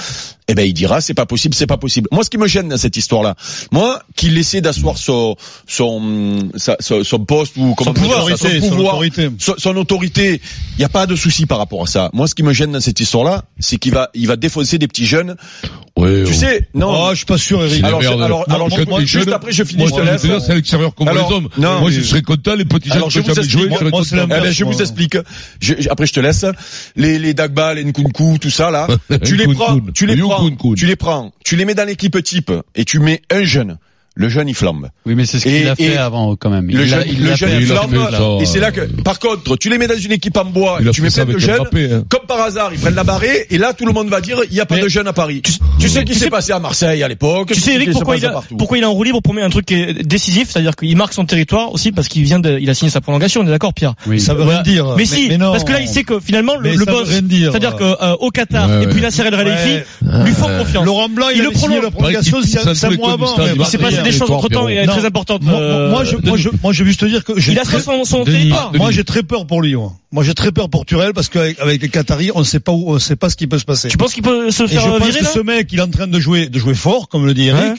Eh 0.48 0.54
ben, 0.54 0.62
il 0.62 0.72
dira 0.72 1.00
c'est 1.00 1.14
pas 1.14 1.26
possible, 1.26 1.54
c'est 1.56 1.66
pas 1.66 1.76
possible. 1.78 2.08
Moi, 2.12 2.22
ce 2.22 2.30
qui 2.30 2.38
me 2.38 2.46
gêne 2.46 2.68
dans 2.68 2.76
cette 2.76 2.96
histoire-là, 2.96 3.34
moi, 3.72 4.00
qu'il 4.14 4.38
essaie 4.38 4.60
d'asseoir 4.60 4.98
son 4.98 5.34
son 5.66 6.48
son, 6.56 7.02
son 7.04 7.18
poste 7.24 7.56
ou 7.56 7.74
comment 7.74 7.92
Son 7.92 8.00
dire 8.00 8.02
pouvoir, 8.02 8.28
ça, 8.38 8.48
son 8.60 8.68
pouvoir, 8.70 8.94
autorité. 8.94 9.30
son, 9.38 9.54
son 9.58 9.76
autorité. 9.76 10.40
Il 10.76 10.78
n'y 10.78 10.84
a 10.84 10.88
pas 10.88 11.06
de 11.06 11.16
souci 11.16 11.46
par 11.46 11.58
rapport 11.58 11.82
à 11.82 11.86
ça. 11.86 12.08
Moi, 12.12 12.28
ce 12.28 12.36
qui 12.36 12.44
me 12.44 12.52
gêne 12.52 12.70
dans 12.70 12.80
cette 12.80 13.00
histoire-là, 13.00 13.44
c'est 13.58 13.78
qu'il 13.78 13.92
va 13.92 14.10
il 14.14 14.28
va 14.28 14.36
défoncer 14.36 14.78
des 14.78 14.86
petits 14.86 15.06
jeunes. 15.06 15.34
Ouais, 15.96 16.24
Tu 16.24 16.34
sais, 16.34 16.68
non. 16.74 16.88
Oh, 16.90 17.08
je 17.10 17.16
suis 17.16 17.26
pas 17.26 17.36
sûr, 17.38 17.62
Eric. 17.64 17.82
Alors, 17.84 18.00
merde. 18.16 18.22
alors, 18.22 18.38
Moi, 18.46 18.54
alors, 18.56 18.68
moi, 18.68 18.78
quand 18.86 18.96
t'es 18.98 19.06
juste 19.06 19.24
jeune, 19.24 19.32
après, 19.34 19.52
je 19.52 19.64
finis, 19.64 19.82
Moi, 19.86 19.90
je 19.90 20.02
te 20.18 20.26
laisse. 20.26 20.50
à 20.50 20.54
l'extérieur 20.54 20.94
comme 20.94 21.08
Alors, 21.08 21.28
les 21.28 21.34
hommes. 21.36 21.48
non, 21.58 21.80
Moi, 21.80 21.90
mais- 21.90 21.96
je 21.96 22.00
serais 22.02 22.22
content, 22.22 22.54
les 22.54 22.64
petits 22.64 22.88
jeunes 22.88 23.02
qui 23.04 23.10
je 23.10 23.20
ont 23.20 23.34
jamais 23.34 23.42
joué, 23.48 23.68
je 23.70 23.74
serais 23.76 23.90
Moi, 23.90 24.02
c'est 24.04 24.16
content. 24.16 24.34
Eh 24.36 24.40
ben, 24.40 24.50
je 24.52 24.64
vous 24.64 24.70
moi. 24.72 24.80
explique. 24.80 25.16
Après, 25.90 26.06
je 26.06 26.12
te 26.12 26.20
laisse. 26.20 26.44
Les, 26.96 27.18
les 27.18 27.34
Dagba, 27.34 27.74
les 27.74 27.84
Nkunku, 27.84 28.38
tout 28.40 28.50
ça, 28.50 28.70
là. 28.70 28.86
tu 29.24 29.36
les 29.36 29.46
prends, 29.54 29.78
tu 29.94 30.06
les 30.06 30.16
prends, 30.16 30.50
tu 30.76 30.86
les 30.86 30.96
prends, 30.96 31.32
tu 31.44 31.56
les 31.56 31.64
mets 31.64 31.74
dans 31.74 31.86
l'équipe 31.86 32.22
type 32.22 32.52
et 32.74 32.84
tu 32.84 32.98
mets 32.98 33.22
un 33.30 33.44
jeune. 33.44 33.78
Le 34.14 34.28
jeune, 34.28 34.48
il 34.48 34.54
flambe. 34.54 34.88
Oui, 35.06 35.14
mais 35.14 35.24
c'est 35.24 35.38
ce 35.38 35.44
qu'il 35.44 35.66
a 35.68 35.74
fait 35.74 35.96
avant, 35.96 36.36
quand 36.36 36.50
même. 36.50 36.68
Il 36.70 36.76
Le 36.76 36.82
l'a- 36.84 36.88
jeune, 36.88 37.04
il 37.08 37.22
le 37.22 37.30
l'a 37.30 37.34
jeune, 37.36 37.60
il 37.60 37.66
flambe. 37.66 38.42
Et 38.42 38.44
c'est 38.46 38.60
là 38.60 38.70
que, 38.70 38.82
par 39.02 39.18
contre, 39.18 39.56
tu 39.56 39.70
les 39.70 39.78
mets 39.78 39.86
dans 39.86 39.96
une 39.96 40.12
équipe 40.12 40.36
en 40.36 40.44
bois, 40.44 40.78
Il 40.80 40.90
tu 40.90 41.00
mets 41.02 41.10
plein 41.10 41.24
de 41.24 41.38
jeunes. 41.38 41.60
Hein. 41.74 42.02
Comme 42.10 42.26
par 42.28 42.40
hasard, 42.42 42.70
ils 42.74 42.78
prennent 42.78 42.94
la 42.94 43.04
barrée 43.04 43.46
et 43.50 43.56
là, 43.58 43.72
tout 43.72 43.86
le 43.86 43.92
monde 43.92 44.08
va 44.08 44.20
dire, 44.20 44.38
il 44.50 44.54
n'y 44.54 44.60
a 44.60 44.66
pas 44.66 44.76
Mais- 44.76 44.82
de 44.82 44.88
jeunes 44.88 45.08
à 45.08 45.12
Paris. 45.12 45.40
Tu, 45.42 45.52
tu 45.80 45.88
sais 45.88 46.00
ce 46.00 46.04
qui 46.04 46.14
s'est 46.14 46.28
passé 46.30 46.52
à 46.52 46.58
Marseille 46.58 47.02
à 47.02 47.08
l'époque. 47.08 47.52
Tu 47.52 47.60
sais, 47.60 47.74
Eric, 47.74 47.92
pourquoi 47.92 48.16
il, 48.16 48.26
a, 48.26 48.42
pourquoi 48.58 48.78
il 48.78 48.82
est 48.82 48.86
en 48.86 48.92
roue 48.92 49.04
libre 49.04 49.22
pour 49.22 49.32
mettre 49.34 49.46
un 49.46 49.50
truc 49.50 49.66
qui 49.66 49.74
est 49.74 50.06
décisif, 50.06 50.50
c'est-à-dire 50.50 50.76
qu'il 50.76 50.96
marque 50.96 51.14
son 51.14 51.24
territoire 51.24 51.72
aussi 51.72 51.90
parce 51.92 52.08
qu'il 52.08 52.22
vient 52.24 52.38
de, 52.38 52.58
il 52.60 52.68
a 52.68 52.74
signé 52.74 52.90
sa 52.90 53.00
prolongation, 53.00 53.40
on 53.40 53.46
est 53.46 53.50
d'accord, 53.50 53.72
Pierre? 53.72 53.94
Oui. 54.06 54.20
Ça 54.20 54.34
veut 54.34 54.42
rien 54.44 54.62
dire. 54.62 54.94
Mais, 54.96 55.06
si, 55.06 55.28
parce 55.38 55.64
que 55.64 55.72
là, 55.72 55.80
il 55.80 55.88
sait 55.88 56.04
que 56.04 56.20
finalement, 56.20 56.56
le, 56.56 56.76
boss, 56.84 57.08
c'est-à-dire 57.08 57.76
que, 57.76 57.84
euh, 57.84 58.14
au 58.20 58.30
Qatar, 58.30 58.82
et 58.82 58.86
puis. 58.88 59.00
Nasser 59.02 59.22
El 59.22 59.34
Ouais. 59.34 59.84
lui 60.24 60.32
font 60.32 60.46
confiance. 60.58 60.84
Laurent 60.84 61.08
Blanc, 61.08 61.26
il, 61.34 61.42
le 61.42 61.50
prolonge. 61.50 61.82
la 61.82 61.90
prolongation 61.90 62.40
Hier, 64.02 64.12
des 64.12 64.18
choses 64.18 64.30
entre 64.30 64.48
temps, 64.48 64.68
et 64.68 64.74
elle 64.74 64.84
est 64.88 64.92
très 64.92 65.04
importante. 65.04 65.42
Moi, 65.42 65.54
euh, 65.54 66.04
je, 66.04 66.16
moi, 66.16 66.36
je, 66.36 66.48
moi, 66.62 66.72
je 66.72 66.82
veux 66.82 66.88
juste 66.88 67.00
te 67.00 67.06
dire 67.06 67.24
que 67.24 67.38
j'ai 67.38 67.52
il 67.52 67.58
a 67.58 67.62
très- 67.64 67.80
son, 67.80 68.24
territoire. 68.24 68.72
Moi, 68.74 68.90
j'ai 68.90 69.04
très 69.04 69.22
peur 69.22 69.46
pour 69.46 69.62
lui. 69.62 69.74
Moi, 69.74 69.92
Moi, 70.12 70.22
j'ai 70.24 70.34
très 70.34 70.52
peur 70.52 70.68
pour 70.68 70.84
Turel 70.86 71.12
parce 71.14 71.28
qu'avec 71.28 71.58
avec 71.58 71.80
les 71.82 71.88
Qataris, 71.88 72.30
on 72.34 72.40
ne 72.40 72.44
sait 72.44 72.60
pas 72.60 72.72
où, 72.72 72.90
on 72.90 72.98
sait 72.98 73.16
pas 73.16 73.30
ce 73.30 73.36
qui 73.36 73.46
peut 73.46 73.58
se 73.58 73.64
passer. 73.64 73.88
Tu 73.88 73.96
penses 73.96 74.12
qu'il 74.12 74.22
peut 74.22 74.50
se 74.50 74.64
Et 74.64 74.66
je 74.68 74.72
faire 74.74 74.82
pense 74.98 75.06
virer, 75.06 75.18
que 75.20 75.24
là 75.24 75.30
ce 75.32 75.38
mec, 75.40 75.68
il 75.72 75.78
est 75.78 75.82
en 75.82 75.88
train 75.88 76.06
de 76.06 76.20
jouer, 76.20 76.48
de 76.48 76.58
jouer 76.58 76.74
fort, 76.74 77.08
comme 77.08 77.24
le 77.26 77.32
dit 77.34 77.48
Eric, 77.48 77.62
Ouais. 77.62 77.74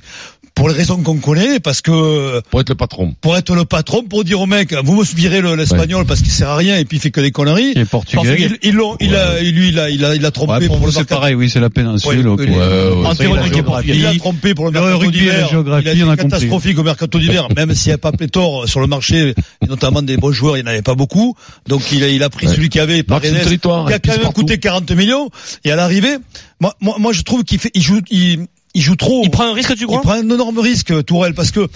pour 0.55 0.67
les 0.69 0.75
raisons 0.75 0.97
qu'on 1.01 1.17
connaît, 1.17 1.59
parce 1.59 1.81
que 1.81 2.41
Pour 2.51 2.61
être 2.61 2.69
le 2.69 2.75
patron. 2.75 3.15
pour 3.21 3.37
être 3.37 3.53
le 3.55 3.65
patron, 3.65 4.03
pour 4.03 4.23
dire 4.23 4.39
au 4.41 4.45
mec, 4.45 4.73
vous 4.83 4.95
me 4.95 5.03
virez 5.03 5.41
le- 5.41 5.55
l'espagnol 5.55 6.05
parce 6.05 6.21
qu'il 6.21 6.31
sert 6.31 6.49
à 6.49 6.55
rien 6.57 6.77
et 6.77 6.85
puis 6.85 6.97
il 6.97 6.99
fait 6.99 7.11
que 7.11 7.21
des 7.21 7.31
conneries. 7.31 7.71
Il 7.75 7.81
est 7.81 7.85
portugais. 7.85 8.35
Ils, 8.39 8.69
ils 8.69 8.75
l'ont, 8.75 8.95
il 8.99 9.15
a, 9.15 9.39
lui, 9.41 9.69
il 9.69 9.79
a, 9.79 9.89
il 9.89 10.03
a, 10.05 10.15
il 10.15 10.25
a 10.25 10.31
trompé 10.31 10.53
Ouais, 10.53 10.67
pour 10.67 10.79
pour 10.79 10.91
c'est 10.91 11.05
pareil, 11.05 11.33
oui, 11.35 11.49
c'est 11.49 11.59
la 11.59 11.69
péninsule. 11.69 12.09
Ouais, 12.27 12.35
ouais, 12.35 12.49
Ouais, 12.49 12.55
ouais. 12.55 12.55
Il 12.55 12.55
a. 12.55 13.83
Il 13.93 14.05
a 14.05 14.13
trompé 14.19 14.53
pour 14.53 14.65
le 14.65 14.71
mercato 14.71 15.11
d'hiver. 15.11 15.49
il 15.51 16.01
a 16.01 16.11
a 16.11 16.15
catastrophique 16.17 16.77
au 16.79 16.83
mercato 16.83 17.19
d'hiver, 17.19 17.47
même 17.55 17.73
s'il 17.73 17.89
n'y 17.89 17.93
avait 17.93 17.97
pas 17.99 18.11
pléthore 18.11 18.67
sur 18.67 18.79
le 18.79 18.87
marché, 18.87 19.33
et 19.61 19.67
notamment 19.67 20.01
des 20.01 20.17
bons 20.17 20.31
joueurs, 20.31 20.57
il 20.57 20.63
n'y 20.63 20.69
en 20.69 20.71
avait 20.71 20.81
pas 20.81 20.95
beaucoup. 20.95 21.35
Donc 21.67 21.91
il 21.91 22.03
a, 22.22 22.22
il 22.23 22.25
a 22.25 22.29
pris 22.29 22.47
Ouais. 22.47 22.55
celui 22.55 22.69
qui 22.69 22.79
avait, 22.79 23.03
Paredes, 23.03 23.33
territoire, 23.43 23.85
qui 23.87 23.93
a 23.93 23.97
il 23.97 24.01
quand 24.01 24.11
même 24.13 24.21
partout. 24.21 24.41
coûté 24.41 24.57
40 24.57 24.89
millions. 24.91 25.29
Et 25.65 25.71
à 25.71 25.75
l'arrivée, 25.75 26.17
moi, 26.61 26.73
moi, 26.81 26.95
moi, 26.99 27.11
je 27.13 27.21
trouve 27.23 27.43
qu'il 27.43 27.59
fait, 27.59 27.71
il 27.73 27.81
joue, 27.81 27.99
il, 28.09 28.47
il 28.75 28.81
joue 28.81 28.95
trop. 28.95 29.21
Il 29.23 29.29
prend 29.29 29.49
un 29.49 29.53
risque, 29.53 29.73
tu 29.75 29.81
Il 29.81 29.85
crois 29.87 30.01
prend 30.01 30.13
un 30.13 30.21
énorme 30.21 30.57
risque, 30.59 31.03
Tourelle, 31.05 31.33
parce 31.33 31.51
que 31.51 31.67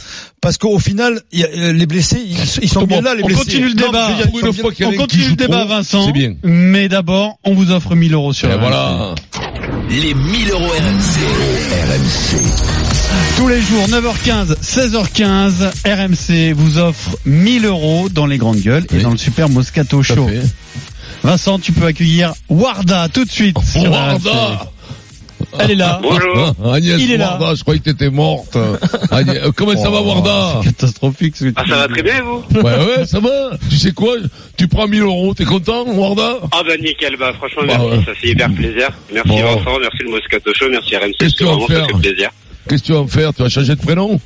parce 0.41 0.57
qu'au 0.57 0.79
final, 0.79 1.21
il 1.31 1.39
y 1.39 1.44
a, 1.44 1.47
euh, 1.47 1.73
les 1.73 1.85
blessés, 1.85 2.21
ils, 2.25 2.38
ils 2.63 2.69
sont 2.69 2.83
bien 2.85 3.01
là, 3.01 3.13
les 3.13 3.23
On 3.23 3.27
blessés. 3.27 3.41
continue 3.44 3.67
le 3.67 3.73
débat. 3.73 4.07
bien- 4.15 4.25
On 4.88 4.94
continue 4.94 5.29
le 5.29 5.35
débat, 5.35 5.59
trop, 5.59 5.67
Vincent. 5.67 6.05
C'est 6.05 6.11
bien. 6.13 6.33
Mais 6.44 6.88
d'abord, 6.89 7.38
on 7.43 7.53
vous 7.53 7.71
offre 7.71 7.93
1000 7.95 8.13
euros 8.13 8.33
sur 8.33 8.50
Et 8.50 8.53
RMC. 8.53 8.59
voilà. 8.61 9.15
Les 9.89 10.13
1000 10.13 10.51
euros 10.51 10.63
RMC. 10.65 11.19
RMC. 11.83 12.43
Tous 13.37 13.47
les 13.47 13.61
jours, 13.61 13.85
9h15, 13.87 14.55
16h15, 14.61 15.71
RMC 15.85 16.53
vous 16.53 16.77
offre 16.77 17.17
1000 17.25 17.65
euros 17.65 18.09
dans 18.09 18.25
les 18.25 18.37
grandes 18.37 18.59
gueules 18.59 18.85
et 18.91 18.97
Oui. 18.97 19.03
dans 19.03 19.11
le 19.11 19.17
super 19.17 19.49
Moscato 19.49 20.01
Show. 20.03 20.29
Vincent, 21.23 21.59
tu 21.59 21.71
peux 21.71 21.85
accueillir 21.85 22.33
Warda 22.49 23.09
tout 23.09 23.25
de 23.25 23.31
suite. 23.31 23.57
Warda. 23.75 24.69
Elle 25.59 25.71
est 25.71 25.75
là. 25.75 26.00
Bonjour. 26.01 26.56
Agnès 26.74 27.00
Il 27.01 27.12
est 27.12 27.18
là. 27.18 27.38
Warda, 27.39 27.56
je 27.56 27.62
croyais 27.62 27.80
que 27.80 27.86
t'étais 27.89 28.09
morte. 28.09 28.56
Agnès- 29.12 29.38
euh, 29.44 29.51
comment 29.56 29.75
ça 29.75 29.89
va 29.89 30.01
Warda 30.01 30.62
Catastrophique 30.63 31.36
ce 31.38 31.45
que 31.45 31.50
tu 31.50 31.56
Ah, 31.57 31.63
ça 31.68 31.75
va 31.77 31.88
très 31.88 32.04
bien, 32.04 32.21
vous 32.24 32.44
Ouais, 32.59 32.63
ouais, 32.63 33.06
ça 33.06 33.19
va. 33.19 33.51
Tu 33.69 33.77
sais 33.77 33.92
quoi 33.92 34.15
Tu 34.57 34.68
prends 34.68 34.88
1000 34.88 35.01
euros, 35.01 35.33
t'es 35.33 35.45
content, 35.45 35.86
Warda? 35.86 36.38
Ah, 36.51 36.62
bah, 36.65 36.74
nickel, 36.81 37.15
bah, 37.19 37.33
franchement, 37.38 37.63
Bah, 37.68 37.77
merci, 37.80 37.86
ouais. 38.00 38.06
ça 38.06 38.13
fait 38.15 38.27
hyper 38.30 38.54
plaisir. 38.54 38.89
Merci 39.13 39.30
Bon. 39.30 39.36
Vincent, 39.44 39.80
merci 39.80 39.98
le 40.04 40.09
Moscato 40.12 40.54
Show, 40.54 40.65
merci 40.69 40.95
RMC, 40.95 41.13
Qu'est-ce 41.19 41.33
que 41.33 41.38
tu 41.38 41.44
vas 41.44 41.51
vraiment, 41.51 41.68
ça 41.68 41.74
faire 41.75 41.88
fait 41.88 41.94
plaisir. 42.10 42.30
Qu'est-ce 42.69 42.81
que 42.81 42.88
tu 42.88 42.94
vas 42.94 43.00
en 43.00 43.07
faire? 43.07 43.33
Tu 43.33 43.42
vas 43.44 43.50
changer 43.50 43.75
de 43.75 43.81
prénom? 43.81 44.19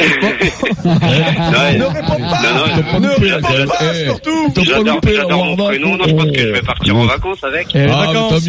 Ne 0.00 1.84
réponds 1.86 2.16
pas. 2.18 2.42
Non, 2.42 2.54
non, 2.58 3.00
Ne 3.00 3.08
réponds 3.08 3.66
pas, 3.68 3.92
eh. 3.94 4.04
surtout. 4.04 4.52
J'adore, 4.56 5.44
mon 5.46 5.56
prénom, 5.56 5.96
non, 5.96 6.04
je 6.06 6.12
pense 6.14 6.30
que 6.32 6.40
je 6.40 6.46
vais 6.48 6.62
partir 6.62 6.96
en 6.96 7.06
vacances 7.06 7.44
avec. 7.44 7.72
Les 7.72 7.82
Ah, 7.88 8.06
vacances. 8.06 8.48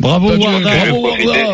Bravo 0.00 0.36
Warda. 0.36 0.70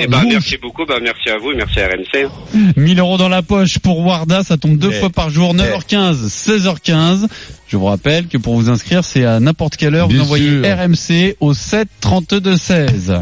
Et 0.03 0.07
bah, 0.07 0.19
Vous. 0.23 0.29
merci 0.29 0.57
beaucoup, 0.61 0.85
bah, 0.87 0.97
merci 1.03 1.31
à 1.31 1.39
vous 1.39 1.53
et 1.53 1.55
merci 1.57 1.81
à 1.81 1.87
RMC. 1.89 2.29
1000 2.77 2.99
euros 2.99 3.17
dans 3.17 3.29
la 3.29 3.43
poche 3.43 3.79
pour 3.79 4.05
Warda, 4.05 4.43
ça 4.43 4.57
tombe 4.57 4.77
deux 4.77 4.91
Eh. 4.93 5.01
fois 5.01 5.11
par 5.11 5.31
jour, 5.31 5.55
9h15, 5.55 6.17
16h15. 6.29 7.27
Je 7.69 7.77
vous 7.77 7.87
rappelle 7.87 8.27
que 8.27 8.37
pour 8.39 8.55
vous 8.55 8.69
inscrire, 8.71 9.03
c'est 9.05 9.25
à 9.25 9.41
n'importe 9.41 9.77
quelle 9.77 9.95
heure, 9.95 10.09
Bien 10.09 10.19
vous 10.19 10.25
envoyez. 10.25 10.61
RMC 10.73 11.37
au 11.41 11.55
7 11.55 11.89
32 12.01 12.57
16. 12.57 13.15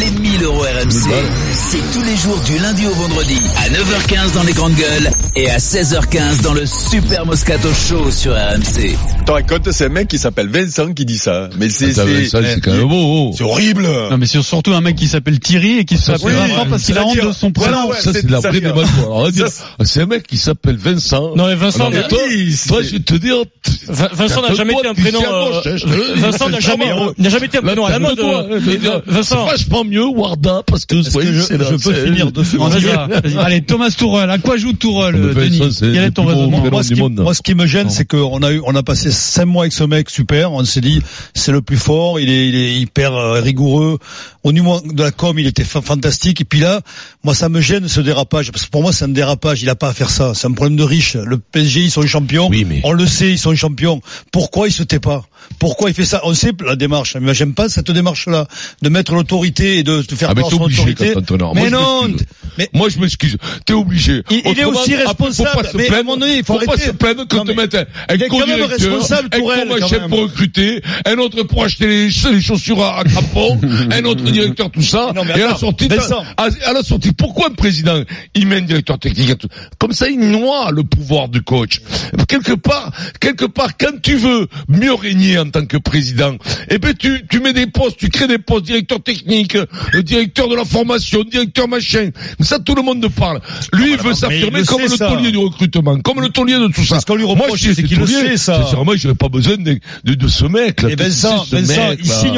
Les 0.00 0.10
1000 0.10 0.42
euros 0.44 0.60
RMC. 0.62 1.12
C'est 1.52 1.92
tous 1.92 2.02
les 2.02 2.16
jours 2.16 2.40
du 2.46 2.56
lundi 2.58 2.86
au 2.86 2.94
vendredi 2.94 3.38
à 3.58 3.68
9h15 3.68 4.32
dans 4.34 4.42
les 4.44 4.52
grandes 4.54 4.74
gueules 4.74 5.10
et 5.36 5.50
à 5.50 5.58
16h15 5.58 6.40
dans 6.42 6.54
le 6.54 6.64
Super 6.64 7.26
Moscato 7.26 7.68
Show 7.74 8.10
sur 8.10 8.32
RMC. 8.32 8.96
T'en 9.26 9.34
racontes, 9.34 9.70
c'est 9.72 9.86
un 9.86 9.88
mec 9.90 10.08
qui 10.08 10.18
s'appelle 10.18 10.48
Vincent 10.48 10.92
qui 10.94 11.04
dit 11.04 11.18
ça. 11.18 11.50
Mais 11.58 11.68
c'est, 11.68 11.92
Ça, 11.92 12.04
c'est, 12.06 12.26
ça, 12.26 12.38
c'est 12.42 12.60
quand 12.60 12.72
même 12.72 12.88
beau. 12.88 13.32
c'est 13.36 13.44
horrible. 13.44 13.82
Non 14.10 14.16
mais 14.16 14.26
c'est 14.26 14.40
surtout 14.42 14.72
un 14.72 14.80
mec 14.80 14.96
qui 14.96 15.08
s'appelle 15.08 15.38
Thierry 15.40 15.78
et 15.80 15.84
qui 15.84 15.98
s'appelle 15.98 16.20
oui, 16.26 16.32
Vincent 16.32 16.66
parce 16.70 16.82
qu'il 16.84 16.96
a 16.96 17.04
honte 17.04 17.20
de 17.22 17.32
son 17.32 17.52
prénom. 17.52 17.92
Ça, 18.00 18.12
c'est- 18.12 18.24
de 18.26 18.32
la 18.32 18.40
vraie 18.40 18.60
Ça, 19.34 19.84
c'est 19.84 20.00
un 20.02 20.06
mec 20.06 20.26
qui 20.26 20.38
s'appelle 20.38 20.76
Vincent. 20.76 21.34
Non, 21.36 21.46
mais 21.48 21.54
Vincent, 21.54 21.80
Alors, 21.88 21.90
n'a- 21.92 22.02
toi, 22.04 22.18
toi, 22.68 22.82
je 22.82 22.90
vais 22.92 23.00
te 23.00 23.14
dire, 23.14 23.36
Vincent 23.88 24.42
n'a 24.42 24.54
jamais 24.54 24.72
été 24.74 24.88
un 24.88 24.94
prénom, 24.94 25.20
Vincent 26.16 26.48
n'a 26.48 26.60
jamais, 26.60 26.84
n'a 27.18 27.28
jamais 27.28 27.46
été 27.46 27.58
un 27.58 27.62
prénom 27.62 27.84
à 27.86 27.90
la 27.90 27.98
mode. 27.98 28.18
euh, 28.20 29.00
Vincent. 29.06 29.44
vachement 29.46 29.84
mieux, 29.84 30.06
Warda, 30.06 30.62
parce 30.66 30.86
que, 30.86 31.02
je, 31.02 31.42
je 31.64 31.70
peux 31.84 31.92
finir 32.06 32.32
dessus 32.32 32.56
Vas-y, 32.58 32.80
vas-y. 33.08 33.38
Allez, 33.38 33.62
Thomas 33.62 33.90
Tourelle, 33.96 34.30
à 34.30 34.38
quoi 34.38 34.56
joue 34.56 34.72
Tourelle, 34.72 35.16
Mais 35.16 35.34
Denis 35.44 35.58
Vincent, 35.58 35.70
c'est 35.78 35.92
Quel 35.92 36.04
est 36.04 36.10
ton 36.10 36.24
raisonnement 36.24 36.58
moi, 37.22 37.34
ce 37.34 37.42
qui, 37.42 37.54
me 37.54 37.66
gêne, 37.66 37.90
c'est 37.90 38.04
qu'on 38.04 38.42
a 38.42 38.52
eu, 38.52 38.60
on 38.66 38.74
a 38.74 38.82
passé 38.82 39.10
cinq 39.10 39.46
mois 39.46 39.64
avec 39.64 39.72
ce 39.72 39.84
mec 39.84 40.10
super. 40.10 40.52
On 40.52 40.64
s'est 40.64 40.80
dit, 40.80 41.00
c'est 41.34 41.52
le 41.52 41.62
plus 41.62 41.76
fort. 41.76 42.18
Il 42.20 42.28
est, 42.30 42.48
il 42.48 42.54
est 42.54 42.74
hyper 42.74 43.14
euh, 43.14 43.40
rigoureux. 43.40 43.98
Au 44.42 44.52
niveau 44.52 44.80
de 44.80 45.02
la 45.02 45.10
com, 45.10 45.38
il 45.38 45.46
était 45.46 45.64
fa- 45.64 45.80
fantastique. 45.82 46.40
Et 46.40 46.44
puis 46.44 46.60
là, 46.60 46.80
moi, 47.24 47.34
ça 47.34 47.48
me 47.48 47.60
gêne 47.60 47.88
ce 47.88 48.00
dérapage 48.00 48.52
parce 48.52 48.64
que 48.64 48.70
pour 48.70 48.82
moi, 48.82 48.92
c'est 48.92 49.04
un 49.04 49.08
dérapage. 49.08 49.62
Il 49.62 49.68
a 49.70 49.74
pas 49.74 49.88
à 49.88 49.92
faire 49.92 50.10
ça. 50.10 50.32
C'est 50.34 50.46
un 50.46 50.52
problème 50.52 50.76
de 50.76 50.82
riche. 50.84 51.14
Le 51.16 51.38
PSG, 51.38 51.80
ils 51.82 51.90
sont 51.90 52.02
champions. 52.06 52.48
Oui, 52.48 52.64
mais- 52.64 52.80
On 52.84 52.92
le 52.92 53.06
sait, 53.06 53.30
ils 53.30 53.38
sont 53.38 53.54
champions. 53.54 53.75
Pourquoi 54.32 54.68
il 54.68 54.72
se 54.72 54.82
tait 54.82 55.00
pas? 55.00 55.26
Pourquoi 55.58 55.90
il 55.90 55.94
fait 55.94 56.04
ça 56.04 56.20
On 56.24 56.34
sait 56.34 56.52
la 56.64 56.76
démarche. 56.76 57.16
Mais 57.20 57.34
j'aime 57.34 57.54
pas 57.54 57.68
cette 57.68 57.90
démarche-là 57.90 58.46
de 58.82 58.88
mettre 58.88 59.12
l'autorité 59.12 59.26
autorité 59.36 59.78
et 59.78 59.82
de, 59.82 60.02
de 60.02 60.14
faire 60.14 60.30
Ah, 60.30 60.34
mais 60.36 60.44
à 60.46 60.48
son 60.50 60.62
obligé 60.62 60.80
autorité. 60.82 61.06
quand 61.12 61.20
t'es 61.22 61.32
entraîneur. 61.34 61.54
Mais 61.54 61.68
Moi, 61.68 61.70
non, 61.70 62.08
mais 62.58 62.68
Moi, 62.72 62.88
je 62.88 62.98
m'excuse. 63.00 63.36
T'es 63.64 63.72
obligé. 63.72 64.22
Il- 64.30 64.42
il 64.46 64.58
est 64.60 64.64
aussi 64.64 64.94
après, 64.94 65.04
faut 65.04 65.08
responsable. 65.24 65.62
pas 65.62 65.68
se 65.70 65.76
Mais 65.76 65.82
à 65.82 65.86
un 65.86 65.88
plaindre. 65.88 66.04
moment 66.04 66.16
donné, 66.18 66.36
il 66.38 66.44
faut 66.44 66.54
pas 66.58 66.64
arrêter. 66.68 66.86
se 66.86 66.90
plaindre 66.92 67.24
Non, 67.32 67.44
te 67.44 67.48
mais 67.48 67.54
mette 67.54 67.74
un, 67.74 67.84
quand 68.08 68.28
co-directeur, 68.28 68.68
responsable, 68.70 69.28
un 69.32 69.38
quand 69.40 69.44
co-machin 69.68 70.08
pour 70.08 70.18
recruter, 70.20 70.82
un 71.04 71.18
autre 71.18 71.42
pour 71.42 71.64
acheter 71.64 71.86
les, 71.86 72.06
les 72.06 72.40
chaussures 72.40 72.82
à, 72.82 73.00
à 73.00 73.04
crampons, 73.04 73.60
un 73.90 74.04
autre 74.04 74.22
directeur, 74.24 74.70
tout 74.70 74.82
ça. 74.82 75.12
Non, 75.14 75.22
mais 75.24 75.38
et 75.38 75.42
à 75.42 75.48
la 75.48 75.56
sortie, 75.56 75.88
à, 76.36 76.48
à 76.66 76.72
la 76.72 76.82
sortie, 76.82 77.12
pourquoi 77.12 77.48
un 77.48 77.54
président, 77.54 78.00
il 78.34 78.46
met 78.46 78.56
un 78.56 78.60
directeur 78.62 78.98
technique 78.98 79.30
et 79.30 79.36
tout? 79.36 79.48
Comme 79.78 79.92
ça, 79.92 80.08
il 80.08 80.18
noie 80.20 80.70
le 80.72 80.82
pouvoir 80.84 81.28
du 81.28 81.42
coach. 81.42 81.80
Quelque 82.28 82.52
part, 82.54 82.92
quelque 83.20 83.44
part, 83.44 83.76
quand 83.76 84.00
tu 84.02 84.14
veux 84.16 84.46
mieux 84.68 84.94
régner 84.94 85.35
en 85.38 85.50
tant 85.50 85.64
que 85.66 85.76
président, 85.76 86.36
eh 86.70 86.78
ben, 86.78 86.94
tu, 86.98 87.22
tu 87.28 87.40
mets 87.40 87.52
des 87.52 87.66
postes, 87.66 87.96
tu 87.98 88.08
crées 88.08 88.26
des 88.28 88.38
postes, 88.38 88.66
directeur 88.66 89.02
technique, 89.02 89.54
euh, 89.56 90.02
directeur 90.02 90.48
de 90.48 90.54
la 90.56 90.64
formation, 90.64 91.22
directeur 91.24 91.68
machin. 91.68 92.10
Ça, 92.40 92.58
tout 92.58 92.74
le 92.74 92.82
monde 92.82 93.06
parle. 93.08 93.40
Lui, 93.72 93.92
il 93.92 93.96
veut 93.98 94.10
mais 94.10 94.14
s'affirmer 94.14 94.60
le 94.60 94.64
comme 94.66 94.82
le 94.82 94.88
taulier 94.98 95.30
du 95.30 95.38
recrutement, 95.38 95.98
comme 96.00 96.20
le 96.20 96.28
taulier 96.28 96.58
de 96.58 96.68
tout 96.68 96.84
ça. 96.84 97.00
Ce 97.00 97.06
qu'on 97.06 97.14
lui 97.16 97.24
Moi, 97.24 97.32
reproche, 97.34 97.60
c'est 97.60 97.82
qu'il 97.82 97.98
le 97.98 98.06
sait, 98.06 98.36
ça. 98.36 98.62
Sincèrement, 98.62 98.92
j'avais 98.96 99.14
pas 99.14 99.28
besoin 99.28 99.56
de, 99.56 99.78
de, 100.04 100.14
de 100.14 100.28
ce 100.28 100.44
mec, 100.44 100.82
là. 100.82 100.90
Et 100.90 100.96
que 100.96 101.02
Vincent, 101.02 101.44
Vincent, 101.50 101.92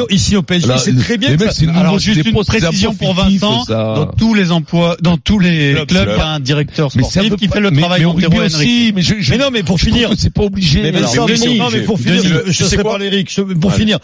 il 0.09 0.19
signe 0.19 0.37
au 0.37 0.43
PSG, 0.43 0.67
c'est 0.77 0.95
très 0.97 1.17
bien 1.17 1.29
le 1.35 1.77
Alors 1.77 1.99
juste 1.99 2.25
une 2.25 2.43
précision 2.43 2.93
pour 2.93 3.13
Vincent, 3.13 3.63
dans 3.67 4.05
tous 4.07 4.33
les 4.33 4.51
emplois, 4.51 4.97
dans 5.01 5.17
tous 5.17 5.39
les 5.39 5.73
Club, 5.73 5.87
clubs, 5.87 6.09
il 6.15 6.17
y 6.17 6.21
a 6.21 6.27
un 6.29 6.39
directeur 6.39 6.89
Mais 6.95 7.03
sportif 7.03 7.35
qui 7.35 7.47
pas- 7.47 7.55
fait 7.55 7.59
le 7.61 7.71
mais- 7.71 7.81
travail 7.81 7.99
mais 8.01 8.05
Henrique. 8.05 8.39
aussi, 8.39 8.91
mais 8.95 9.01
je, 9.01 9.15
je, 9.19 9.31
Mais 9.31 9.37
non, 9.37 9.49
mais 9.51 9.63
pour 9.63 9.79
finir. 9.79 10.09
c'est 10.17 10.33
pas 10.33 10.43
obligé. 10.43 10.81
Mais 10.81 10.91
non, 10.91 11.69
mais 11.71 11.81
pour 11.81 11.99
finir, 11.99 12.21
je, 12.47 12.51
sais 12.51 12.63
serai 12.65 12.83
Eric. 12.99 13.31
Je- 13.31 13.41
Pour 13.41 13.71
Allez. 13.71 13.79
finir, 13.79 13.99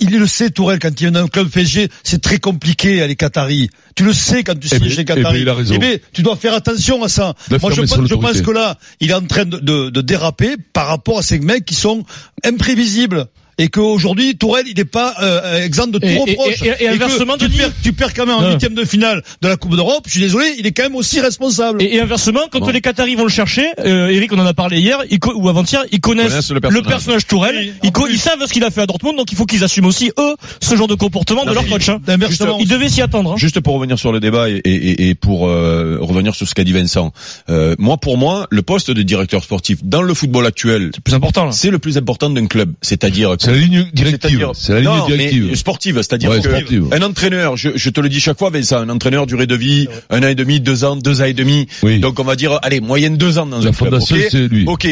il 0.00 0.10
le 0.18 0.26
sait, 0.26 0.50
Tourelle, 0.50 0.78
quand 0.78 1.00
il 1.00 1.12
y 1.12 1.16
a 1.16 1.20
un 1.20 1.28
club 1.28 1.48
PSG, 1.48 1.88
c'est 2.02 2.20
très 2.20 2.38
compliqué 2.38 3.02
à 3.02 3.06
les 3.06 3.16
Qataris. 3.16 3.70
Tu 3.94 4.04
le 4.04 4.12
sais 4.12 4.44
quand 4.44 4.54
tu 4.58 4.66
Eh 4.66 4.68
signes 4.68 4.80
ben, 4.80 4.90
chez 4.90 5.00
eh 5.00 5.04
ben, 5.04 5.14
Qataris. 5.22 5.44
Eh 5.72 5.78
ben, 5.78 5.98
tu 6.12 6.22
dois 6.22 6.36
faire 6.36 6.54
attention 6.54 7.02
à 7.02 7.08
ça. 7.08 7.34
Moi, 7.50 7.70
je 7.72 7.80
pense, 7.82 8.36
je 8.36 8.42
que 8.42 8.50
là, 8.50 8.78
il 9.00 9.10
est 9.10 9.14
en 9.14 9.26
train 9.26 9.44
de, 9.44 9.58
de, 9.58 9.90
de 9.90 10.00
déraper 10.00 10.56
par 10.72 10.86
rapport 10.88 11.18
à 11.18 11.22
ces 11.22 11.38
mecs 11.38 11.64
qui 11.64 11.74
sont 11.74 12.04
imprévisibles. 12.44 13.26
Et 13.58 13.68
qu'aujourd'hui, 13.68 14.36
Tourelle, 14.36 14.66
il 14.68 14.76
n'est 14.76 14.84
pas 14.84 15.14
euh, 15.22 15.64
exempt 15.64 15.86
de 15.90 15.98
tout 15.98 16.06
Et- 16.06 16.12
et- 16.14 16.18
reproche. 16.18 16.62
et- 16.78 16.88
inversement, 16.88 17.38
tu 17.38 17.46
Denis- 17.46 17.56
perds, 17.56 17.70
tu 17.82 17.92
perds 17.94 18.12
quand 18.12 18.26
même 18.26 18.36
en 18.36 18.42
Non. 18.42 18.50
huitième 18.50 18.74
de 18.74 18.84
finale 18.84 19.22
de 19.40 19.48
la 19.48 19.56
Coupe 19.56 19.74
d'Europe. 19.76 20.02
Je 20.06 20.10
suis 20.12 20.20
désolé, 20.20 20.44
il 20.58 20.66
est 20.66 20.72
quand 20.72 20.82
même 20.82 20.94
aussi 20.94 21.20
responsable. 21.20 21.82
Et, 21.82 21.94
et 21.96 22.00
inversement, 22.02 22.40
quand 22.50 22.60
Bon. 22.60 22.68
les 22.68 22.82
Qataris 22.82 23.14
vont 23.14 23.22
le 23.22 23.30
chercher, 23.30 23.66
euh, 23.78 24.08
Eric, 24.08 24.30
on 24.34 24.38
en 24.38 24.44
a 24.44 24.52
parlé 24.52 24.78
hier, 24.78 24.98
ils 25.10 25.18
co- 25.18 25.32
ou 25.34 25.48
avant-hier, 25.48 25.82
ils 25.90 26.00
connaissent, 26.00 26.28
Connaissent 26.28 26.48
le 26.50 26.54
le 26.56 26.60
personnage. 26.60 26.86
personnage, 26.86 27.26
Tourelle, 27.26 27.72
Oui, 27.82 27.90
ils, 28.10 28.18
savent 28.18 28.44
ce 28.46 28.52
qu'il 28.52 28.62
a 28.62 28.70
fait 28.70 28.82
à 28.82 28.86
Dortmund, 28.86 29.16
donc 29.16 29.32
il 29.32 29.36
faut 29.38 29.46
qu'ils 29.46 29.64
assument 29.64 29.86
aussi 29.86 30.10
eux 30.18 30.34
ce 30.60 30.76
genre 30.76 30.88
de 30.88 30.94
comportement 30.94 31.44
Non, 31.44 31.50
de 31.50 31.54
leur 31.54 31.66
coach. 31.66 31.88
Hein. 31.88 32.00
Inversement, 32.06 32.58
Ils 32.60 32.68
devaient 32.68 32.90
s'y 32.90 33.00
attendre. 33.00 33.32
Hein. 33.32 33.36
Juste 33.38 33.60
pour 33.60 33.74
revenir 33.74 33.98
sur 33.98 34.12
le 34.12 34.20
débat 34.20 34.50
et, 34.50 34.56
et- 34.64 34.74
et- 34.90 35.08
et 35.08 35.14
pour 35.14 35.48
euh, 35.48 35.96
revenir 36.02 36.34
sur 36.34 36.46
ce 36.46 36.54
qu'a 36.54 36.64
dit 36.64 36.72
Vincent. 36.74 37.12
Euh, 37.48 37.74
moi, 37.78 37.96
pour 37.96 38.18
moi, 38.18 38.46
le 38.50 38.60
poste 38.60 38.90
de 38.90 39.00
directeur 39.02 39.42
sportif 39.42 39.78
dans 39.82 40.02
le 40.02 40.12
football 40.12 40.44
actuel, 40.44 40.90
C'est 40.94 41.02
plus 41.02 41.14
important. 41.14 41.46
Là. 41.46 41.52
c'est 41.52 41.70
le 41.70 41.78
plus 41.78 41.96
important 41.96 42.28
d'un 42.28 42.46
club. 42.46 42.74
C'est-à-dire, 42.82 43.36
C'est 43.46 43.52
la 43.52 43.58
ligne 43.58 43.88
directive. 43.92 44.20
c'est-à-dire- 44.30 44.50
C'est 44.54 44.72
la 44.74 44.80
ligne 44.80 44.88
non, 44.90 45.06
directive. 45.06 45.46
mais 45.50 45.56
sportive, 45.56 45.94
c'est-à-dire 45.96 46.30
Ouais, 46.30 46.40
que 46.40 46.48
sportive. 46.50 46.84
un 46.92 47.02
entraîneur, 47.02 47.56
je, 47.56 47.70
je 47.74 47.90
te 47.90 48.00
le 48.00 48.08
dis 48.08 48.20
chaque 48.20 48.38
fois, 48.38 48.50
Vincent, 48.50 48.76
un 48.78 48.88
entraîneur 48.88 49.26
durée 49.26 49.46
de 49.46 49.54
vie, 49.56 49.88
un 50.10 50.22
an 50.22 50.28
et 50.28 50.34
demi, 50.34 50.60
deux 50.60 50.84
ans, 50.84 50.96
deux 50.96 51.20
ans 51.22 51.24
et 51.26 51.32
demi. 51.34 51.66
Oui. 51.82 51.98
Donc 52.00 52.18
on 52.20 52.24
va 52.24 52.36
dire, 52.36 52.58
allez, 52.62 52.80
moyenne 52.80 53.16
deux 53.16 53.38
ans 53.38 53.46
dans 53.46 53.58
La 53.60 53.68
un 53.68 53.72
club. 53.72 54.00
fondation, 54.00 54.16
lui. 54.50 54.64
Ok, 54.66 54.86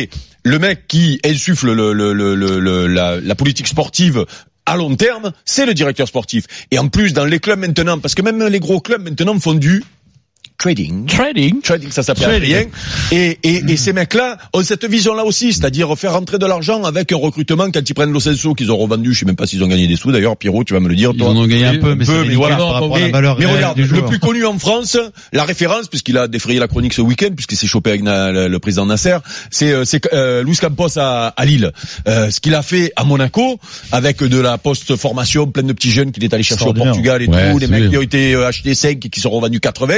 le 0.44 0.58
mec 0.58 0.86
qui 0.88 1.20
insuffle 1.24 1.72
le, 1.72 1.92
le, 1.92 2.12
le, 2.12 2.34
le- 2.34 2.58
le- 2.58 2.86
la, 2.86 3.20
la 3.20 3.34
politique 3.34 3.66
sportive 3.68 4.24
à 4.66 4.76
long 4.76 4.96
terme, 4.96 5.32
c'est 5.44 5.66
le 5.66 5.74
directeur 5.74 6.08
sportif. 6.08 6.44
Et 6.70 6.78
en 6.78 6.88
plus, 6.88 7.12
dans 7.12 7.24
les 7.26 7.38
clubs 7.38 7.58
maintenant, 7.58 7.98
parce 7.98 8.14
que 8.14 8.22
même 8.22 8.42
les 8.46 8.60
gros 8.60 8.80
clubs 8.80 9.02
maintenant 9.02 9.38
font 9.38 9.54
du 9.54 9.84
trading. 10.58 11.06
Trading. 11.06 11.60
Trading, 11.60 11.90
ça 11.90 12.02
s'appelle 12.02 12.40
rien. 12.42 12.64
Et, 13.12 13.38
et, 13.42 13.62
et 13.68 13.76
ces 13.76 13.92
mecs-là 13.92 14.38
ont 14.52 14.62
cette 14.62 14.84
vision-là 14.84 15.24
aussi, 15.24 15.52
c'est-à-dire 15.52 15.96
faire 15.98 16.12
rentrer 16.14 16.38
de 16.38 16.46
l'argent 16.46 16.84
avec 16.84 17.12
un 17.12 17.16
recrutement 17.16 17.70
quand 17.70 17.88
ils 17.88 17.94
prennent 17.94 18.12
l'Ocenso 18.12 18.54
qu'ils 18.54 18.70
ont 18.72 18.76
revendu. 18.78 19.12
Je 19.12 19.20
sais 19.20 19.26
même 19.26 19.36
pas 19.36 19.46
s'ils 19.46 19.62
ont 19.62 19.66
gagné 19.68 19.86
des 19.86 19.96
sous 19.96 20.12
d'ailleurs. 20.12 20.36
Pierrot, 20.36 20.64
tu 20.64 20.72
vas 20.74 20.80
me 20.80 20.88
le 20.88 20.94
dire. 20.96 21.10
Ils 21.12 21.18
Toi. 21.18 21.28
en 21.30 21.36
ont 21.36 21.46
gagné 21.46 21.64
un 21.66 21.78
peu, 21.78 21.94
mais 21.94 22.04
peu, 22.04 22.24
mais 22.24 22.34
voilà. 22.34 22.56
par 22.56 22.72
rapport 22.74 22.96
à 22.96 22.98
la 23.00 23.06
Mais- 23.06 23.12
valeur 23.12 23.36
mais 23.38 23.44
réelle 23.46 23.56
regarde, 23.56 23.76
du 23.76 23.82
le 23.82 23.88
joueur. 23.88 24.06
plus 24.06 24.18
connu 24.18 24.44
en 24.46 24.58
France, 24.58 24.96
la 25.32 25.44
référence, 25.44 25.88
puisqu'il 25.88 26.16
a 26.18 26.28
défrayé 26.28 26.58
la 26.60 26.68
chronique 26.68 26.94
ce 26.94 27.02
week-end, 27.02 27.30
puisqu'il 27.34 27.56
s'est 27.56 27.66
chopé 27.66 27.90
avec 27.90 28.02
na- 28.02 28.30
le, 28.48 28.58
président 28.58 28.86
Nasser, 28.86 29.18
c'est 29.50 29.72
euh, 29.72 29.84
c'est 29.84 30.06
euh, 30.14 30.42
Luis 30.42 30.56
Campos 30.56 30.96
à, 30.98 31.28
à 31.28 31.44
Lille. 31.44 31.72
Euh, 32.08 32.30
ce 32.30 32.40
qu'il 32.40 32.54
a 32.54 32.62
fait 32.62 32.92
à 32.96 33.04
Monaco, 33.04 33.58
avec 33.92 34.22
de 34.22 34.40
la 34.40 34.56
post-formation, 34.58 35.46
plein 35.50 35.62
de 35.64 35.72
petits 35.72 35.90
jeunes 35.90 36.12
qu'il 36.12 36.24
est 36.24 36.32
allé 36.32 36.42
chercher 36.42 36.66
au. 36.66 36.72
Portugal 36.74 37.22
et 37.22 37.26
Ouais, 37.28 37.52
tout, 37.52 37.58
les 37.58 37.66
c'est 37.66 37.72
mecs 37.72 37.90
qui 37.90 37.96
ont 37.96 38.02
été 38.02 38.34
euh, 38.34 38.46
achetés 38.46 38.74
5 38.74 39.04
et 39.04 39.08
qui 39.08 39.20
sont 39.20 39.30
revendus 39.30 39.60
80. 39.60 39.94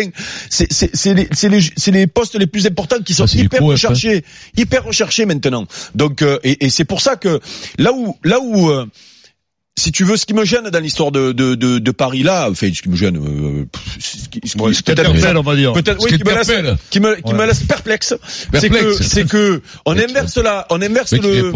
C'est 0.50 1.14
les, 1.14 1.28
les, 1.42 1.92
les 1.92 2.06
postes 2.06 2.34
les 2.38 2.46
plus 2.46 2.66
importants 2.66 3.00
qui 3.04 3.14
sont 3.14 3.24
Ah, 3.24 3.36
hyper 3.36 3.58
pro, 3.60 3.68
recherchés, 3.70 4.24
hyper 4.56 4.84
recherchés 4.84 5.26
maintenant. 5.26 5.66
Donc 5.94 6.22
euh, 6.22 6.38
et, 6.44 6.66
et 6.66 6.70
c'est 6.70 6.84
pour 6.84 7.00
ça 7.00 7.16
que 7.16 7.40
là 7.78 7.92
où 7.92 8.16
là 8.24 8.38
où 8.40 8.70
euh, 8.70 8.86
si 9.78 9.92
tu 9.92 10.04
veux, 10.04 10.16
ce 10.16 10.24
qui 10.24 10.32
me 10.32 10.46
gêne 10.46 10.70
dans 10.70 10.80
l'histoire 10.82 11.12
de, 11.12 11.32
de, 11.32 11.54
de, 11.54 11.78
de 11.78 11.90
Paris 11.90 12.22
là, 12.22 12.48
enfin, 12.50 12.70
ce 12.72 12.80
qui 12.80 12.88
me 12.88 12.96
gêne, 12.96 13.18
euh, 13.18 13.66
ce 14.00 14.26
qui, 14.30 14.40
ce 14.48 14.52
qui- 14.54 14.58
Ouais, 14.58 14.72
ce 14.72 14.80
qui 14.80 14.90
on 15.36 15.42
va 15.42 15.54
dire. 15.54 15.74
peut-être, 15.74 16.00
Ce 16.00 16.06
oui, 16.06 16.16
qui 16.16 16.24
me 16.24 16.30
laisse, 16.34 16.46
qui 16.88 16.98
me, 17.00 17.14
qui 17.16 17.34
me 17.34 17.44
laisse 17.46 17.62
perplexe. 17.64 18.14
C'est 18.54 18.70
que, 18.70 18.94
c'est 18.94 19.28
que, 19.28 19.60
on 19.84 19.92
inverse 19.92 20.38
la, 20.38 20.66
on 20.70 20.80
inverse 20.80 21.12
le, 21.12 21.50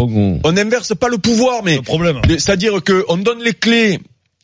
on 0.45 0.57
inverse 0.57 0.95
pas 0.95 1.09
le 1.09 1.17
pouvoir, 1.17 1.63
mais 1.65 1.81
c'est-à-dire 2.39 2.83
que 2.85 3.07
on 3.09 3.17
donne 3.17 3.43
les 3.43 3.55
clés 3.55 4.01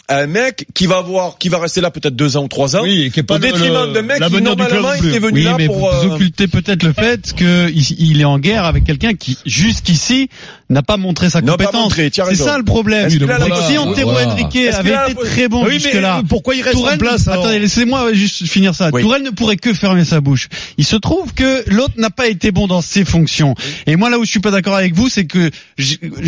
un 0.08 0.26
mec 0.26 0.66
qui 0.75 0.86
va 0.86 0.98
avoir, 0.98 1.38
qui 1.38 1.48
va 1.48 1.58
rester 1.58 1.80
là 1.80 1.90
peut-être 1.90 2.14
deux 2.14 2.36
ans 2.36 2.44
ou 2.44 2.48
trois 2.48 2.76
ans, 2.76 2.82
Oui, 2.82 3.02
et 3.02 3.10
qui 3.10 3.20
est 3.20 3.22
pas 3.22 3.36
au 3.36 3.38
détriment 3.38 3.92
d'un 3.92 4.02
mec 4.02 4.16
qui 4.16 4.20
l'avenir 4.22 4.54
du 4.54 4.62
club 4.62 4.72
normalement 4.72 4.94
était 4.94 5.18
venu 5.18 5.32
Oui, 5.32 5.42
là 5.44 5.54
mais 5.58 5.66
pour. 5.66 5.78
vous 5.78 5.86
euh, 5.86 6.14
occultez 6.14 6.46
peut-être 6.46 6.82
le 6.82 6.92
fait 6.92 7.34
qu'il 7.34 8.00
il 8.00 8.20
est 8.20 8.25
en 8.25 8.38
guerre 8.38 8.64
avec 8.64 8.84
quelqu'un 8.84 9.14
qui, 9.14 9.36
jusqu'ici, 9.44 10.28
n'a 10.70 10.82
pas 10.82 10.96
montré 10.96 11.30
sa 11.30 11.42
compétence. 11.42 11.94
C'est 11.94 12.34
ça 12.34 12.58
le 12.58 12.64
problème. 12.64 13.10
Si 13.10 13.78
Antero 13.78 14.10
Voilà. 14.10 14.32
Henrique 14.32 14.56
avait 14.56 15.12
été 15.12 15.14
très 15.14 15.48
bon 15.48 15.64
Oui, 15.64 15.75
mais 15.75 15.78
jusque-là, 15.80 16.22
pourquoi 16.28 16.54
il 16.54 16.62
reste 16.62 16.76
en 16.76 16.80
Tourelle, 16.80 16.98
place 16.98 17.28
alors 17.28 17.44
attendez, 17.44 17.58
laissez-moi 17.58 18.12
juste 18.12 18.46
finir 18.46 18.75
ça. 18.75 18.90
Oui. 18.92 19.02
Tourelle 19.02 19.22
ne 19.22 19.30
pourrait 19.30 19.56
que 19.56 19.75
fermer 19.75 20.04
sa 20.04 20.20
bouche. 20.20 20.48
Il 20.78 20.84
se 20.84 20.96
trouve 20.96 21.34
que 21.34 21.68
l'autre 21.70 21.94
n'a 21.96 22.10
pas 22.10 22.26
été 22.28 22.50
bon 22.50 22.66
dans 22.66 22.80
ses 22.80 23.04
fonctions. 23.04 23.54
Et 23.86 23.96
moi, 23.96 24.10
là 24.10 24.18
où 24.18 24.25
je 24.25 24.30
suis 24.30 24.40
pas 24.40 24.50
d'accord 24.50 24.75
avec 24.75 24.94
vous, 24.94 25.08
c'est 25.08 25.26
que 25.26 25.50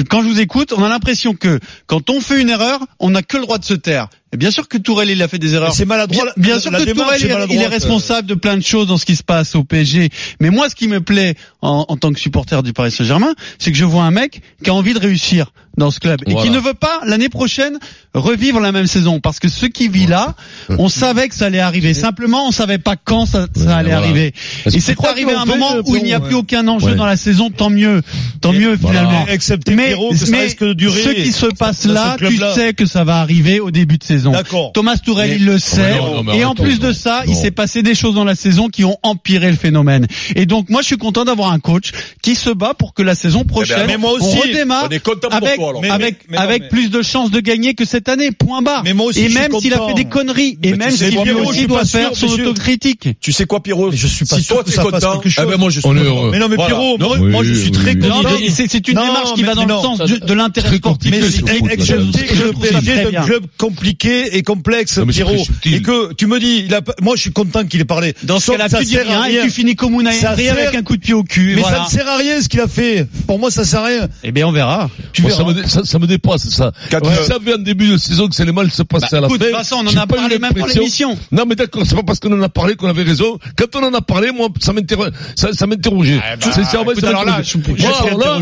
quand 0.08 0.22
je 0.22 0.28
vous 0.28 0.40
écoute, 0.40 0.72
on 0.76 0.82
a 0.82 0.88
l'impression 0.88 1.34
que 1.34 1.58
quand 1.86 2.10
on 2.10 2.20
fait 2.20 2.40
une 2.40 2.50
erreur, 2.50 2.80
on 2.98 3.10
n'a 3.10 3.22
que 3.22 3.36
le 3.36 3.42
droit 3.44 3.58
de 3.58 3.64
se 3.68 3.74
taire. 3.74 4.08
Et 4.32 4.36
bien 4.36 4.50
sûr 4.50 4.68
que 4.68 4.76
Tourelle, 4.76 5.08
il 5.10 5.22
a 5.22 5.28
fait 5.28 5.38
des 5.38 5.54
erreurs. 5.54 5.72
C'est 5.74 5.86
maladroit, 5.86 6.24
Bien, 6.36 6.58
sûr 6.60 6.70
la 6.70 6.80
que 6.80 6.84
démarche 6.84 7.20
Tourelle, 7.22 7.46
est 7.50 7.54
il 7.54 7.62
est- 7.62 7.66
responsable 7.66 8.28
de 8.28 8.34
plein 8.34 8.56
de 8.58 8.62
choses 8.62 8.86
dans 8.88 8.98
ce 8.98 9.06
qui 9.06 9.16
se 9.16 9.22
passe 9.22 9.54
au 9.54 9.64
PSG. 9.64 10.10
Mais 10.40 10.50
moi, 10.50 10.68
ce 10.68 10.74
qui 10.74 10.86
me 10.88 11.00
plaît 11.00 11.34
en, 11.62 11.86
en 11.88 11.96
tant 11.96 12.12
que 12.12 12.20
supporter 12.20 12.62
du 12.62 12.72
Paris 12.74 12.90
Saint-Germain, 12.90 13.34
c'est 13.58 13.72
que 13.72 13.78
je 13.78 13.84
vois 13.86 14.02
un 14.04 14.10
mec 14.10 14.42
qui 14.62 14.68
a 14.70 14.74
envie 14.74 14.92
de 14.92 14.98
réussir 14.98 15.52
dans 15.78 15.92
ce 15.92 16.00
club 16.00 16.18
et 16.26 16.34
qui 16.34 16.50
ne 16.50 16.58
veut 16.58 16.74
pas 16.74 17.00
l'année 17.06 17.28
prochaine 17.28 17.78
revivre 18.12 18.58
la 18.58 18.72
même 18.72 18.88
saison 18.88 19.20
parce 19.20 19.38
que 19.38 19.48
ce 19.48 19.64
qui 19.66 19.86
vit 19.88 20.06
là, 20.08 20.34
on 20.70 20.88
savait 20.88 21.28
que 21.28 21.36
ça 21.36 21.46
allait 21.46 21.60
arriver. 21.60 21.94
Simplement, 21.94 22.48
on 22.48 22.50
savait 22.50 22.78
pas 22.78 22.96
quand 22.96 23.26
ça, 23.26 23.42
allait 23.44 23.90
voilà. 23.90 23.98
arriver. 23.98 24.34
Et 24.66 24.80
c'est 24.80 24.96
arrivé 25.06 25.32
à 25.34 25.42
un 25.42 25.44
moment 25.44 25.76
où 25.86 25.94
il 25.96 26.02
n'y 26.02 26.12
a 26.14 26.20
plus 26.20 26.34
aucun 26.34 26.66
enjeu 26.66 26.88
Ouais. 26.88 26.94
dans 26.96 27.06
la 27.06 27.16
saison. 27.16 27.50
Tant 27.50 27.70
mieux, 27.70 28.02
tant 28.40 28.52
mieux 28.52 28.74
Voilà. 28.74 28.98
finalement. 29.00 29.26
Excepté 29.28 29.74
Mais, 29.76 29.86
Pierrot, 29.86 30.10
que 30.10 30.16
ça 30.16 30.26
mais 30.32 30.42
risque 30.42 30.64
de 30.64 30.72
durer. 30.72 31.00
ce 31.00 31.10
qui 31.10 31.32
se 31.32 31.46
passe 31.46 31.84
là, 31.86 32.16
tu 32.18 32.36
sais 32.54 32.74
que 32.74 32.84
ça 32.86 33.04
va 33.04 33.20
arriver 33.20 33.60
au 33.60 33.70
début 33.70 33.98
de 33.98 34.04
saison. 34.04 34.17
D'accord. 34.24 34.72
Thomas 34.72 34.96
Tourelle, 34.96 35.30
Mais- 35.30 35.36
il 35.36 35.44
le 35.44 35.58
sait. 35.58 35.96
non, 35.98 36.16
non, 36.16 36.22
mais 36.22 36.38
et 36.38 36.44
en 36.44 36.54
plus 36.54 36.78
de 36.80 36.88
non. 36.88 36.92
ça, 36.94 37.22
il 37.26 37.34
s'est 37.34 37.50
passé 37.50 37.82
des 37.82 37.94
choses 37.94 38.14
dans 38.14 38.24
la 38.24 38.34
saison 38.34 38.68
qui 38.68 38.84
ont 38.84 38.96
empiré 39.02 39.50
le 39.50 39.56
phénomène. 39.56 40.06
Et 40.36 40.46
donc, 40.46 40.68
moi, 40.70 40.82
je 40.82 40.86
suis 40.86 40.96
content 40.96 41.24
d'avoir 41.24 41.52
un 41.52 41.58
coach 41.58 41.92
qui 42.22 42.34
se 42.34 42.50
bat 42.50 42.74
pour 42.74 42.94
que 42.94 43.02
la 43.02 43.14
saison 43.14 43.44
prochaine, 43.44 43.84
mais 43.86 43.96
moi 43.96 44.12
on 44.12 44.14
aussi, 44.24 44.38
redémarre 44.40 44.84
on 44.84 45.28
avec, 45.30 45.56
toi. 45.56 45.72
Mais- 45.82 45.90
avec, 45.90 46.18
mais- 46.28 46.38
mais 46.38 46.58
mais- 46.60 46.68
plus 46.68 46.90
de 46.90 47.02
chances 47.02 47.30
de 47.30 47.40
gagner 47.40 47.74
que 47.74 47.84
cette 47.84 48.08
année. 48.08 48.30
Point 48.32 48.62
barre. 48.62 48.82
Mais 48.84 48.92
moi 48.94 49.06
aussi, 49.06 49.20
et 49.20 49.28
même 49.28 49.52
s'il 49.60 49.72
a 49.74 49.86
fait 49.86 49.94
des 49.94 50.04
conneries, 50.04 50.58
et 50.62 50.70
Mais 50.72 50.76
même 50.76 50.90
s'il 50.90 51.10
lui 51.22 51.30
aussi 51.32 51.66
doit 51.66 51.84
faire 51.84 52.14
son 52.14 52.26
autocritique. 52.26 53.08
Tu 53.20 53.32
sais 53.32 53.46
quoi, 53.46 53.62
Pierrot 53.62 53.90
Mais 53.90 53.96
je 53.96 54.06
suis 54.06 54.24
pas 54.24 54.36
Si 54.36 54.42
sûr 54.42 54.56
toi 54.56 54.64
que 54.64 54.70
ça 54.70 54.82
fasse 54.82 54.90
content, 55.04 55.18
quelque 55.20 55.32
chose. 55.32 55.44
eh 55.46 55.50
ben 55.50 55.56
moi 55.58 55.70
je 55.70 55.80
suis 55.80 55.88
On 55.88 55.94
est 55.96 55.98
content. 56.00 56.08
heureux. 56.10 56.30
Mais 56.32 56.38
non, 56.38 56.48
mais. 56.48 56.56
Pierrot, 56.56 56.98
moi, 56.98 57.16
oui, 57.18 57.30
moi, 57.30 57.42
je 57.44 57.54
suis 57.54 57.70
très 57.70 57.94
content. 57.96 58.22
mais 58.40 58.50
c'est 58.50 58.74
une 58.88 58.94
démarche 58.94 59.34
qui 59.34 59.40
mais- 59.42 59.48
va 59.48 59.54
dans 59.54 59.66
mais 59.66 59.74
le 59.74 59.80
sens 59.80 59.98
de 59.98 60.34
l'intérêt 60.34 60.76
sportif. 60.76 61.10
que 61.10 61.26
Je 61.28 62.52
PSG 62.52 63.04
club 63.24 63.44
compliqué 63.56 64.07
et 64.08 64.42
complexe, 64.42 65.00
Pierrot. 65.08 65.44
Et 65.64 65.82
que 65.82 66.12
tu 66.14 66.26
me 66.26 66.38
dis, 66.40 66.64
il 66.66 66.74
a, 66.74 66.80
moi 67.02 67.16
je 67.16 67.22
suis 67.22 67.32
content 67.32 67.64
qu'il 67.64 67.80
ait 67.80 67.84
parlé. 67.84 68.14
Dans 68.24 68.38
ce 68.40 68.50
cas-là, 68.52 68.68
tu 68.68 68.84
dis 68.84 68.98
rien 68.98 69.24
et 69.24 69.40
tu 69.42 69.50
finis 69.50 69.76
comme 69.76 69.94
Unai 70.00 70.12
Ça 70.12 70.36
sert- 70.36 70.52
avec 70.52 70.74
un 70.74 70.82
coup 70.82 70.96
de 70.96 71.02
pied 71.02 71.14
au 71.14 71.22
cul. 71.24 71.54
Mais 71.56 71.62
voilà. 71.62 71.78
ça 71.78 71.84
ne 71.84 71.88
sert 71.90 72.08
à 72.08 72.16
rien 72.16 72.40
ce 72.40 72.48
qu'il 72.48 72.60
a 72.60 72.68
fait. 72.68 73.06
Pour 73.26 73.38
moi, 73.38 73.50
ça 73.50 73.64
sert 73.64 73.80
à 73.80 73.86
rien. 73.86 74.08
Eh 74.24 74.32
bien, 74.32 74.46
on 74.46 74.52
verra. 74.52 74.90
Tu 75.12 75.22
Moi, 75.22 75.30
verras. 75.30 75.44
ça, 75.44 75.60
me, 75.62 75.66
ça, 75.68 75.80
ça 75.84 75.98
me 75.98 76.06
dépasse, 76.06 76.48
ça. 76.48 76.72
Quatre- 76.90 77.08
Vous 77.08 77.24
savez 77.26 77.54
en 77.54 77.58
début 77.58 77.88
de 77.88 77.96
saison 77.96 78.28
que 78.28 78.34
c'est 78.34 78.44
les 78.44 78.52
mal 78.52 78.70
se 78.70 78.82
passer 78.82 79.16
à 79.16 79.20
la 79.20 79.28
Bah, 79.28 79.34
écoute, 79.34 79.44
fin. 79.50 79.56
Vincent, 79.56 79.76
on 79.82 79.86
en 79.86 79.96
a 79.96 80.06
pas 80.06 80.16
eu 80.16 80.18
parlé 80.20 80.38
même 80.38 80.52
pour 80.54 80.66
l'émission. 80.66 81.18
Non, 81.32 81.44
mais 81.46 81.54
d'accord, 81.54 81.82
c'est 81.86 81.94
pas 81.94 82.02
parce 82.02 82.18
qu'on 82.20 82.32
en 82.32 82.42
a 82.42 82.48
parlé 82.48 82.74
qu'on 82.76 82.88
avait 82.88 83.02
raison. 83.02 83.38
Quand 83.56 83.76
on 83.76 83.84
en 83.84 83.94
a 83.94 84.00
parlé, 84.00 84.30
moi, 84.32 84.48
ça 84.60 84.72
m'interrogeait. 84.72 85.10
Ça, 85.36 85.52
ça 85.52 85.66
m'interrogeait. 85.66 86.18
bah, 86.18 86.52
ça 87.00 87.08
alors 87.08 87.24
là, 87.24 87.40
je- 87.42 87.58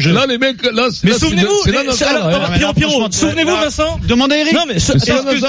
je 0.00 0.11
Moi, 0.11 0.20
là, 0.20 0.26
les 0.26 0.38
mecs, 0.38 0.62
là, 0.73 0.88
c'est- 0.90 1.06
Mais 1.06 1.12
souvenez-vous, 1.12 1.70
alors, 2.08 2.52
Pierrot, 2.52 2.73
Pierrot, 2.75 3.08
souvenez-vous, 3.11 3.56
Vincent 3.56 3.99
Demandez 4.06 4.35
à 4.37 4.38
Eric. 4.40 4.52
Non 4.54 4.64
mais 4.68 4.78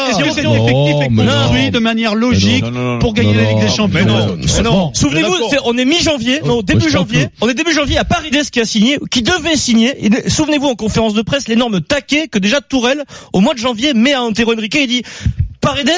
est-ce 0.10 0.36
que, 0.36 0.42
Non, 0.42 0.54
effectif 0.54 1.10
non. 1.12 1.26
construit 1.26 1.72
de 1.72 1.80
manière 1.80 2.16
logique 2.16 2.64
Non, 2.64 2.72
non, 2.72 2.94
non, 2.94 3.00
pour 3.00 3.14
gagner 3.14 3.34
non, 3.34 3.42
la 3.42 3.50
Ligue 3.50 3.60
des 3.60 3.66
non, 3.66 3.72
Champions 3.72 4.38
mais 4.38 4.62
non. 4.64 4.92
Souvenez-vous, 4.94 5.36
on 5.66 5.78
est 5.78 5.86
mi-janvier, 5.86 6.42
non, 6.46 6.62
début 6.62 6.90
janvier. 6.90 7.28
On 7.42 7.50
est 7.50 7.54
début 7.54 7.74
janvier 7.74 7.98
à 7.98 8.06
Paredes 8.06 8.50
qui 8.50 8.60
a 8.60 8.66
signé, 8.66 8.98
qui 9.12 9.22
devait 9.22 9.56
signer. 9.56 10.06
Et 10.06 10.30
Souvenez-vous 10.30 10.68
en 10.68 10.76
conférence 10.76 11.14
de 11.14 11.22
presse 11.22 11.48
l'énorme 11.48 11.82
taquet 11.82 12.28
que 12.28 12.40
déjà 12.40 12.62
Tourelle, 12.62 13.04
au 13.34 13.40
mois 13.40 13.54
de 13.54 13.60
janvier, 13.60 13.94
met 13.94 14.14
à 14.14 14.22
Antero 14.22 14.54
Henrique 14.54 14.76
et 14.76 14.88
dit 14.88 15.04
Paredes, 15.62 15.90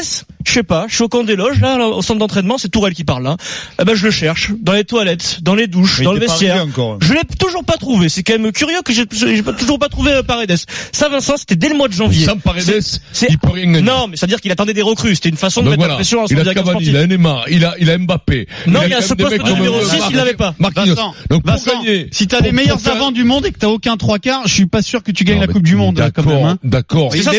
je 0.46 0.52
sais 0.54 0.64
pas, 0.64 0.86
je 0.88 0.96
suis 0.96 1.04
au 1.04 1.10
camp 1.10 1.24
des 1.24 1.36
loges, 1.36 1.60
là, 1.60 1.78
au 1.88 2.02
centre 2.02 2.20
d'entraînement, 2.20 2.58
c'est 2.58 2.70
Tourelle 2.70 2.94
qui 2.94 3.04
parle 3.04 3.24
là. 3.24 3.36
Eh 3.82 3.84
ben, 3.86 3.94
je 3.96 4.06
le 4.06 4.12
cherche, 4.12 4.52
dans 4.62 4.74
les 4.74 4.84
toilettes, 4.86 5.40
dans 5.42 5.54
les 5.56 5.68
douches, 5.68 6.00
Mais 6.00 6.06
dans 6.06 6.14
le 6.14 6.20
vestiaire. 6.20 6.64
encore. 6.64 6.98
Je 7.02 7.14
l'ai 7.14 7.22
toujours 7.38 7.64
pas 7.64 7.78
trouvé. 7.78 8.10
C'est 8.10 8.24
quand 8.24 8.38
même 8.40 8.52
curieux 8.52 8.82
que 8.84 8.94
j'ai 8.94 9.06
toujours 9.06 9.80
pas 9.80 9.90
trouvé 9.90 10.14
euh, 10.14 10.24
Paredes. 10.24 10.56
Ça, 10.92 11.10
Vincent, 11.10 11.36
c'était 11.38 11.56
dès 11.56 11.70
le 11.70 11.76
mois 11.76 11.88
de 11.88 11.94
janvier. 11.94 12.26
Sans 12.26 12.38
Paredes, 12.38 12.82
il 13.30 13.38
peut 13.38 13.50
rien 13.52 13.66
gagner. 13.66 13.82
Non, 13.82 14.08
mais 14.08 14.16
c'est-à-dire 14.18 14.40
qu'il 14.42 14.52
attendait 14.52 14.74
des 14.74 14.82
recrues. 14.82 15.16
C'était 15.16 15.30
une 15.30 15.38
façon 15.38 15.62
de 15.62 15.66
Donc 15.66 15.72
mettre 15.72 15.80
voilà, 15.82 15.94
la 15.94 15.98
pression 15.98 16.24
à 16.24 16.28
son 16.28 16.34
il 16.34 16.40
a 16.40 16.44
directeur 16.44 16.64
Cavani, 16.66 16.86
sportif. 16.86 16.90
il 16.94 16.98
a 16.98 17.08
Neymar, 17.08 17.46
il 17.50 17.66
a, 17.66 17.76
il 17.80 17.90
a 17.90 17.98
Mbappé. 17.98 18.48
Non, 18.68 18.80
a 18.80 18.86
il 18.86 18.92
y 18.92 18.94
a 18.94 19.00
quand 19.02 19.08
ce 19.08 19.14
poste 19.16 19.38
de 19.44 19.52
numéro 19.54 19.76
euh, 19.76 19.86
6, 19.86 19.98
il 20.12 20.16
l'avait 20.16 20.34
pas. 20.34 20.56
Marquinhos. 20.60 20.96
Vincent, 20.96 21.14
Donc 21.30 21.44
pour 21.44 21.52
Vincent, 21.54 21.72
gagner, 21.84 22.08
si 22.12 22.28
t'as 22.28 22.40
les 22.40 22.52
meilleurs 22.52 22.86
avants 22.88 23.12
du 23.12 23.24
monde 23.24 23.46
et 23.46 23.52
que 23.52 23.60
t'as 23.60 23.68
aucun 23.68 23.98
trois 23.98 24.20
quarts, 24.20 24.44
je 24.48 24.54
suis 24.54 24.66
pas 24.68 24.82
sûr 24.82 25.04
que 25.04 25.12
tu 25.12 25.24
gagnes 25.26 25.36
Non, 25.40 25.48
la 25.48 25.54
Coupe 25.54 25.64
du 25.64 25.76
Monde 25.76 26.02
quand 26.16 26.26
même. 26.26 26.46
hein. 26.46 26.58
D'accord, 26.64 27.10
d'accord. 27.10 27.12
C'est 27.14 27.24
ça 27.24 27.32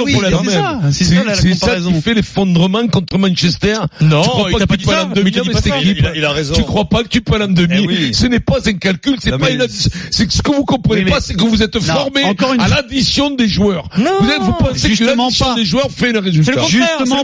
C'est 0.93 1.05
ça, 1.05 1.35
c'est 1.35 1.55
ça, 1.55 1.81
ça 1.81 2.01
fait 2.03 2.15
l'effondrement 2.15 2.87
contre 2.91 3.19
Manchester. 3.19 3.77
Non, 4.01 4.23
tu 4.23 4.29
crois 4.29 4.49
il 4.51 4.53
pas 4.53 4.59
que 4.61 4.65
pas 4.65 4.75
tu 4.75 4.79
dit 4.81 4.85
peux 4.87 4.93
aller 4.93 5.03
en 5.05 5.09
mais 5.09 5.15
demi 5.15 5.33
cette 5.55 5.67
équipe 5.67 5.99
Il 6.01 6.07
a- 6.07 6.17
il 6.17 6.25
a 6.25 6.33
raison. 6.33 6.55
Tu 6.55 6.63
crois 6.63 6.85
pas 6.89 7.03
que 7.03 7.09
tu 7.09 7.21
peux 7.23 7.35
aller 7.35 7.45
en 7.45 7.49
demi 7.49 7.75
Eh 7.83 7.87
oui. 7.87 8.15
Ce 8.15 8.27
n'est 8.27 8.41
pas 8.41 8.59
un 8.69 8.73
calcul, 8.75 9.17
c'est 9.21 9.31
pas 9.31 9.39
mais- 9.39 9.55
une 9.55 9.61
addition. 9.63 9.91
C'est 10.11 10.27
que 10.27 10.33
ce 10.33 10.43
que 10.43 10.51
vous 10.51 10.65
comprenez 10.65 11.05
mais- 11.05 11.11
pas, 11.11 11.21
c'est 11.21 11.35
que 11.35 11.43
vous 11.45 11.63
êtes 11.63 11.79
formé 11.81 12.25
encore 12.25 12.55
une 12.55 12.61
à 12.61 12.69
l'addition 12.69 13.31
des 13.31 13.49
joueurs. 13.49 13.89
Non, 13.99 14.11
vous, 14.21 14.31
êtes, 14.31 14.41
vous 14.43 14.53
pensez 14.53 14.91
que 14.91 15.05
l'addition 15.05 15.47
pas. 15.47 15.55
des 15.55 15.65
joueurs 15.65 15.91
fait 15.91 16.13
le 16.13 16.19
résultat. 16.19 16.53
C'est 16.53 16.57
le 16.59 16.63
contraire, 16.63 16.89
Justement 16.99 17.23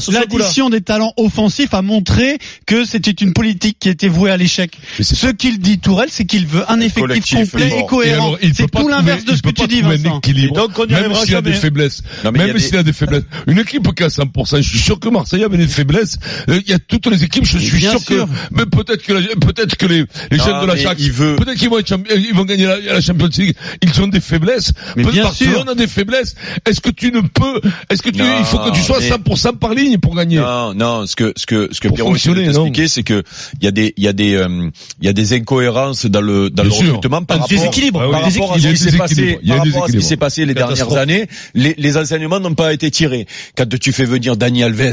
c'est 0.00 0.10
le 0.12 0.18
pas. 0.18 0.36
L'addition 0.36 0.70
des 0.70 0.80
talents 0.80 1.12
offensifs 1.16 1.74
a 1.74 1.82
montré 1.82 2.38
que 2.66 2.84
c'était 2.84 3.10
une 3.10 3.32
politique 3.32 3.78
qui 3.78 3.88
était 3.88 4.08
vouée 4.08 4.30
à 4.30 4.36
l'échec. 4.36 4.72
Mais 4.98 5.04
Ce 5.04 5.26
qu'il 5.28 5.58
dit 5.58 5.78
Tourelle, 5.78 6.08
c'est 6.10 6.24
qu'il 6.24 6.46
veut 6.46 6.64
un 6.70 6.80
effectif 6.80 7.34
complet 7.36 7.70
et 7.80 7.86
cohérent. 7.86 8.36
C'est 8.42 8.62
peut 8.62 8.68
pas 8.68 8.80
tout 8.80 8.88
l'inverse 8.88 9.24
de 9.24 9.34
ce 9.36 9.42
que 9.42 9.50
tu 9.50 9.66
dis, 9.66 9.80
Vincent. 9.82 10.20
Donc, 10.54 10.78
on 10.78 10.86
n'y 10.86 10.92
même 10.92 11.14
s'il 11.14 11.34
a 11.36 11.42
des 11.42 11.52
faiblesses. 11.52 12.02
Mais 12.24 12.30
y 12.30 12.46
même 12.46 12.58
s'il 12.58 12.76
a 12.76 12.82
des 12.82 12.92
faiblesses. 12.92 13.24
Une 13.46 13.58
équipe 13.58 13.94
qui 13.94 14.02
a 14.02 14.08
100%, 14.08 14.56
je 14.62 14.68
suis 14.68 14.78
sûr 14.78 14.98
que 14.98 15.05
Marseille 15.10 15.44
avait 15.44 15.56
des 15.58 15.66
faiblesses. 15.66 16.16
Euh, 16.48 16.60
Il 16.64 16.70
y 16.70 16.74
a 16.74 16.78
toutes 16.78 17.06
les 17.06 17.22
équipes, 17.24 17.44
je 17.44 17.58
suis 17.58 17.80
sûr, 17.80 17.98
sûr. 18.00 18.04
que, 18.04 18.30
mais 18.50 18.66
peut-être 18.66 19.02
que, 19.02 19.34
peut-être 19.38 19.76
que 19.76 19.86
les, 19.86 20.04
les 20.30 20.38
Non, 20.38 20.44
jeunes 20.44 20.60
de 20.62 20.66
la 20.66 20.76
Chac, 20.76 20.98
veut- 20.98 21.36
peut-être 21.36 21.58
qu'ils 21.58 21.68
vont 21.70 21.78
être 21.78 21.94
ils 22.16 22.34
vont 22.34 22.44
gagner 22.44 22.66
la, 22.66 22.78
la 22.80 23.00
Champions 23.00 23.28
League. 23.38 23.54
Ils 23.82 24.02
ont 24.02 24.08
des 24.08 24.20
faiblesses. 24.20 24.72
Mais 24.96 25.02
Peut-être 25.02 25.12
bien 25.14 25.22
Barcelone 25.24 25.52
sûr. 25.62 25.68
a 25.70 25.74
des 25.74 25.86
faiblesses. 25.86 26.34
Est-ce 26.66 26.80
que 26.80 26.90
tu 26.90 27.12
ne 27.12 27.20
peux, 27.20 27.60
est-ce 27.90 28.02
que 28.02 28.10
tu, 28.10 28.18
Non, 28.18 28.26
il 28.38 28.44
faut 28.44 28.58
que 28.58 28.70
tu 28.74 28.80
sois 28.82 28.98
à 28.98 29.00
mais- 29.00 29.08
100% 29.10 29.56
par 29.58 29.74
ligne 29.74 29.98
pour 29.98 30.14
gagner? 30.14 30.36
Non, 30.38 30.74
non, 30.74 31.06
ce 31.06 31.16
que 31.16 31.32
ce 31.36 31.46
que 31.46 31.68
ce 31.72 31.80
que 31.80 31.88
Pierrot 31.88 32.14
t'expliquer, 32.16 32.88
c'est 32.88 33.02
que 33.02 33.22
il 33.60 33.64
y 33.64 33.68
a 33.68 33.70
des 33.70 33.94
il 33.96 34.04
y 34.04 34.08
a 34.08 34.12
des 34.12 34.34
euh, 34.34 34.70
il 35.00 35.06
y 35.06 35.08
a 35.08 35.12
des 35.12 35.32
incohérences 35.34 36.06
dans 36.06 36.20
le 36.20 36.50
dans 36.50 36.62
Bien 36.62 36.70
le 36.72 36.76
sûr. 36.76 36.86
recrutement 36.96 37.22
par 37.22 37.38
rapport, 37.38 37.48
déséquilibre. 37.48 38.00
par 38.00 38.10
rapport 38.22 38.52
à 38.52 38.56
déséquilibre. 38.56 38.56
ce 38.56 38.58
Il 38.58 38.64
y 38.64 38.66
a 38.68 38.72
qui 38.74 38.84
des 38.84 38.90
s'est 38.90 38.96
passé 38.96 39.38
par 39.46 39.58
rapport 39.58 39.84
à 39.84 39.88
ce 39.88 39.92
qui 39.96 40.02
s'est 40.02 40.16
passé 40.16 40.46
les 40.46 40.54
dernières 40.54 40.96
années. 40.96 41.28
Les, 41.54 41.74
les 41.78 41.96
enseignements 41.96 42.40
n'ont 42.40 42.54
pas 42.54 42.72
été 42.72 42.90
tirés. 42.90 43.26
Quand 43.56 43.68
tu 43.78 43.92
fais 43.92 44.04
venir 44.04 44.36
Dani 44.36 44.62
Alves, 44.62 44.92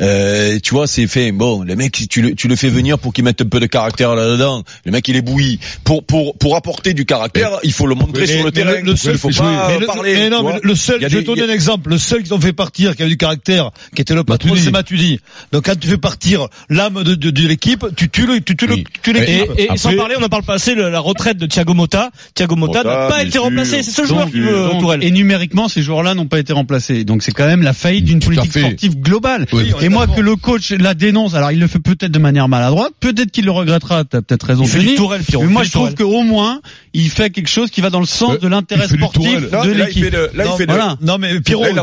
euh, 0.00 0.58
tu 0.62 0.74
vois, 0.74 0.86
c'est 0.86 1.06
fait. 1.06 1.32
Bon, 1.32 1.62
le 1.62 1.76
mec, 1.76 2.06
tu 2.08 2.22
le 2.22 2.34
tu 2.34 2.48
le 2.48 2.56
fais 2.56 2.68
venir 2.68 2.98
pour 2.98 3.12
qu'il 3.12 3.24
mette 3.24 3.40
un 3.42 3.46
peu 3.46 3.60
de 3.60 3.66
caractère 3.66 4.14
là-dedans. 4.14 4.62
Le 4.84 4.92
mec, 4.92 5.06
il 5.08 5.16
est 5.16 5.22
bouilli. 5.22 5.58
Pour 5.84 6.04
pour 6.04 6.36
pour 6.38 6.56
apporter 6.56 6.94
du 6.94 7.04
caractère, 7.04 7.58
il 7.62 7.72
faut 7.72 7.86
le 7.86 7.94
montrer 7.94 8.22
Mais- 8.22 8.26
sur 8.26 8.38
le 8.38 8.44
mais 8.46 8.50
terrain. 8.52 8.80
le- 8.82 8.96
seul 8.96 9.14
il 9.14 9.18
faut 9.18 9.28
pas 9.30 9.68
Mais 9.68 9.78
le- 9.80 9.86
parler. 9.86 10.14
mais 10.14 10.30
non, 10.30 10.42
mais 10.42 10.60
le 10.62 10.74
seul, 10.74 11.04
a 11.04 11.08
je 11.08 11.16
vais 11.16 11.22
te 11.22 11.26
donner 11.26 11.42
a- 11.42 11.46
un 11.46 11.48
exemple. 11.54 11.90
Le 11.90 11.98
seul 11.98 12.22
qu'ils 12.22 12.34
ont 12.34 12.40
fait 12.40 12.52
partir, 12.52 12.96
qui 12.96 13.02
avait 13.02 13.10
du 13.10 13.16
caractère, 13.16 13.70
qui 13.94 14.02
était 14.02 14.14
le 14.14 14.24
patron, 14.24 14.48
Matuidi. 14.48 14.64
c'est 14.66 14.70
Matuidi. 14.72 15.20
Donc 15.52 15.64
quand 15.66 15.78
tu 15.78 15.88
fais 15.88 15.98
partir 15.98 16.48
l'âme 16.70 17.02
de, 17.04 17.14
de, 17.14 17.30
de 17.30 17.48
l'équipe, 17.48 17.84
tu 17.96 18.08
tues 18.08 18.26
le, 18.26 18.40
tu 18.40 18.56
tues 18.56 18.66
le, 18.66 18.76
tu 18.76 18.84
tues 19.02 19.10
Et, 19.10 19.12
l'équipe. 19.14 19.50
et 19.58 19.64
Après- 19.64 19.76
sans 19.78 19.94
parler, 19.96 20.14
on 20.18 20.22
en 20.24 20.28
parle 20.28 20.42
pas 20.44 20.54
assez, 20.54 20.74
le- 20.74 20.88
la 20.90 21.00
retraite 21.00 21.36
de 21.38 21.46
Thiago 21.46 21.74
Motta. 21.74 22.10
Thiago 22.34 22.56
Motta 22.56 22.82
n'a 22.82 23.08
pas 23.08 23.22
été 23.22 23.32
sûr. 23.32 23.42
remplacé. 23.44 23.82
C'est 23.82 23.90
ce 23.90 24.04
joueur 24.06 24.30
qui 24.30 24.40
veut 24.40 24.68
Tourelle. 24.80 25.02
et 25.04 25.10
numériquement, 25.10 25.68
ces 25.68 25.82
joueurs-là 25.82 26.14
n'ont 26.14 26.26
pas 26.26 26.38
été 26.38 26.52
remplacés. 26.52 27.04
Donc 27.04 27.22
c'est 27.22 27.32
quand 27.32 27.46
même 27.46 27.62
la 27.62 27.72
faillite 27.72 28.04
d'une 28.04 28.20
Tout 28.20 28.30
à 28.32 28.34
politique 28.36 28.58
sportive 28.62 28.96
globale. 29.00 29.31
Oui, 29.52 29.72
et 29.80 29.88
moi 29.88 30.06
que 30.06 30.20
le 30.20 30.36
coach 30.36 30.70
la 30.72 30.94
dénonce, 30.94 31.34
alors 31.34 31.52
il 31.52 31.58
le 31.58 31.66
fait 31.66 31.78
peut-être 31.78 32.10
de 32.12 32.18
manière 32.18 32.48
maladroite, 32.48 32.92
peut-être 33.00 33.30
qu'il 33.30 33.44
le 33.44 33.50
regrettera. 33.50 34.04
T'as 34.04 34.22
peut-être 34.22 34.46
raison, 34.46 34.64
Il 34.64 34.68
fait 34.68 34.78
du 34.78 34.84
Denis. 34.86 34.96
Tourelle, 34.96 35.22
Pierrot. 35.22 35.44
Mais 35.44 35.50
moi 35.52 35.64
je 35.64 35.70
trouve 35.70 35.94
qu'au 35.94 36.22
moins 36.22 36.60
il 36.94 37.08
fait 37.10 37.30
quelque 37.30 37.48
chose 37.48 37.70
qui 37.70 37.80
va 37.80 37.90
dans 37.90 38.00
le 38.00 38.06
sens 38.06 38.34
Euh, 38.34 38.38
de 38.38 38.48
l'intérêt 38.48 38.86
sportif 38.86 39.40
de 39.40 39.48
là, 39.50 39.62
il 39.64 39.70
l'équipe. 39.72 40.04
là, 40.34 40.44
il 40.46 40.56
fait 40.56 40.66
voilà. 40.66 40.96
Non 41.00 41.18
mais 41.18 41.40
Pierrot, 41.40 41.64
le 41.64 41.82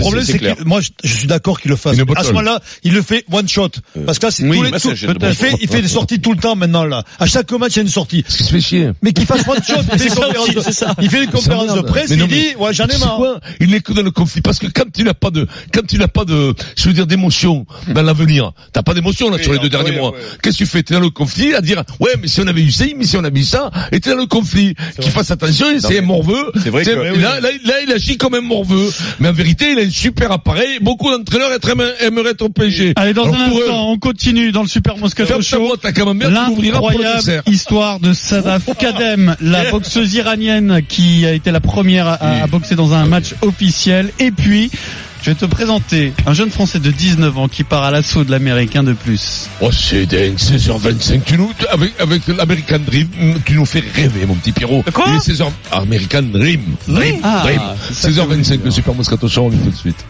problème 0.00 0.24
c'est 0.24 0.38
que 0.38 0.64
moi 0.64 0.80
je, 0.80 1.08
suis 1.14 1.26
d'accord 1.26 1.60
qu'il 1.60 1.70
le 1.70 1.76
fasse. 1.76 1.96
À 2.16 2.22
ce 2.22 2.28
moment-là, 2.28 2.60
il 2.84 2.92
le 2.92 3.02
fait 3.02 3.24
one 3.30 3.48
shot. 3.48 3.70
Parce 4.06 4.18
que 4.18 4.26
là 4.26 4.30
c'est 4.30 4.48
tous 4.48 4.62
les 4.62 4.70
il 5.60 5.68
fait 5.68 5.82
des 5.82 5.88
sorties 5.88 6.20
tout 6.20 6.32
le 6.32 6.38
temps 6.38 6.56
maintenant 6.56 6.84
là. 6.84 7.04
À 7.18 7.26
chaque 7.26 7.50
match 7.52 7.72
il 7.72 7.76
y 7.76 7.80
a 7.80 7.82
une 7.82 7.88
sortie. 7.88 8.24
Ce 8.28 8.36
qui 8.36 8.44
se 8.44 8.50
fait 8.50 8.60
chier. 8.60 8.90
Mais 9.02 9.12
qu'il 9.12 9.26
fasse 9.26 9.46
one 9.46 9.62
shot, 9.62 9.82
il 11.02 11.10
fait 11.10 11.24
une 11.24 11.30
conférence 11.30 11.74
de- 11.74 11.80
presse, 11.80 12.10
il 12.10 12.26
dit 12.26 12.54
ouais 12.58 12.72
j'en 12.72 12.86
ai 12.86 12.98
marre. 12.98 13.40
Il 13.60 13.74
est 13.74 13.80
que 13.80 13.92
dans 13.92 14.02
le 14.02 14.10
conflit 14.10 14.40
parce 14.40 14.58
que 14.58 14.66
quand 14.66 14.84
il 14.98 15.04
n'a 15.04 15.14
pas 15.14 15.30
de, 15.30 15.46
quand 15.72 15.92
il 15.92 15.98
n'a 15.98 16.08
pas 16.08 16.24
de, 16.24 16.54
je 16.76 16.88
veux 16.88 16.92
dire 16.94 17.06
d'émotion 17.06 17.66
dans 17.88 18.02
l'avenir, 18.02 18.52
t'as 18.72 18.82
pas 18.82 18.94
d'émotion 18.94 19.30
là 19.30 19.36
Oui, 19.36 19.42
sur 19.42 19.52
les 19.52 19.58
deux 19.58 19.68
derniers 19.68 19.90
oui, 19.90 19.96
mois. 19.96 20.12
oui. 20.14 20.20
Qu'est-ce 20.42 20.58
que 20.58 20.64
tu 20.64 20.70
fais? 20.70 20.82
T'es 20.82 20.94
dans 20.94 21.00
le 21.00 21.10
conflit 21.10 21.54
à 21.54 21.60
dire 21.60 21.82
ouais 22.00 22.10
mais 22.20 22.28
si 22.28 22.40
on 22.40 22.46
avait 22.46 22.62
eu 22.62 22.70
ça, 22.70 22.84
mais 22.96 23.04
si 23.04 23.16
on 23.16 23.24
avait 23.24 23.40
eu 23.40 23.44
ça, 23.44 23.70
et 23.92 24.00
t'es 24.00 24.10
dans 24.10 24.16
le 24.16 24.26
conflit. 24.26 24.74
Qu'il 25.00 25.10
fasse 25.10 25.30
attention, 25.30 25.66
c'est 25.78 25.86
un 25.86 25.90
mais 25.90 26.00
morveux. 26.02 26.52
c'est 26.62 26.70
vrai 26.70 26.84
que- 26.84 26.90
là, 26.90 27.40
là, 27.40 27.48
là, 27.64 27.74
il 27.86 27.92
agit 27.92 28.16
comme 28.16 28.34
un 28.34 28.40
morveux, 28.40 28.90
mais 29.18 29.28
en 29.28 29.32
vérité 29.32 29.72
il 29.72 29.78
a 29.78 29.82
un 29.82 29.90
super 29.90 30.32
appareil. 30.32 30.78
Beaucoup 30.80 31.10
d'entraîneurs 31.10 31.50
aimeraient 32.00 32.30
être 32.30 32.42
au 32.42 32.48
PSG. 32.48 32.92
Allez, 32.96 33.12
dans 33.14 33.24
Alors, 33.24 33.34
un 33.36 33.50
eux, 33.50 33.62
instant, 33.62 33.90
on 33.90 33.98
continue 33.98 34.52
dans 34.52 34.62
le 34.62 34.68
Super 34.68 34.96
Moscato 34.96 35.40
Show. 35.42 35.74
L'incroyable 35.82 37.42
histoire 37.46 38.00
de 38.00 38.12
Sadaf 38.12 38.68
Kadem, 38.78 39.36
la 39.40 39.70
boxeuse 39.70 40.14
iranienne 40.14 40.80
qui 40.88 41.26
a 41.26 41.32
été 41.32 41.50
la 41.50 41.60
première 41.60 42.06
à, 42.06 42.14
à 42.42 42.46
boxer 42.46 42.74
dans 42.76 42.92
un 42.94 43.06
match 43.06 43.34
officiel. 43.42 44.10
Et 44.18 44.30
puis, 44.30 44.70
je 45.22 45.30
vais 45.30 45.34
te 45.36 45.44
présenter 45.44 46.12
un 46.26 46.32
jeune 46.32 46.50
Français 46.50 46.78
de 46.78 46.90
19 46.90 47.36
ans 47.38 47.48
qui 47.48 47.62
part 47.64 47.82
à 47.84 47.90
l'assaut 47.90 48.24
de 48.24 48.30
l'Américain 48.30 48.82
de 48.82 48.92
plus. 48.94 49.48
Oh, 49.60 49.70
c'est 49.70 50.06
dingue, 50.06 50.36
16h25. 50.36 51.20
Tu 51.24 51.36
nous, 51.36 51.50
avec, 51.70 51.92
avec 52.00 52.26
l'American 52.28 52.78
Dream, 52.84 53.08
tu 53.44 53.54
nous 53.54 53.66
fais 53.66 53.82
rêver, 53.94 54.24
mon 54.26 54.34
petit 54.34 54.52
Pierrot. 54.52 54.82
Quoi 54.92 55.04
Il 55.08 55.14
est 55.16 55.34
16h, 55.34 55.50
American 55.72 56.22
Dream. 56.22 56.60
Dream, 56.88 57.16
Ah, 57.22 57.42
Dream. 57.44 57.60
c'est 57.88 57.94
ça 57.94 58.08
que 58.08 58.14
je 58.14 58.20
voulais 58.22 58.36
16h25, 58.36 58.48
dire. 58.56 58.60
le 58.64 58.70
Super 58.70 58.94
Moscato 58.94 59.28
Show, 59.28 59.42
on 59.42 59.52
est 59.52 59.56
tout 59.62 59.70
de 59.70 59.76
suite. 59.76 60.04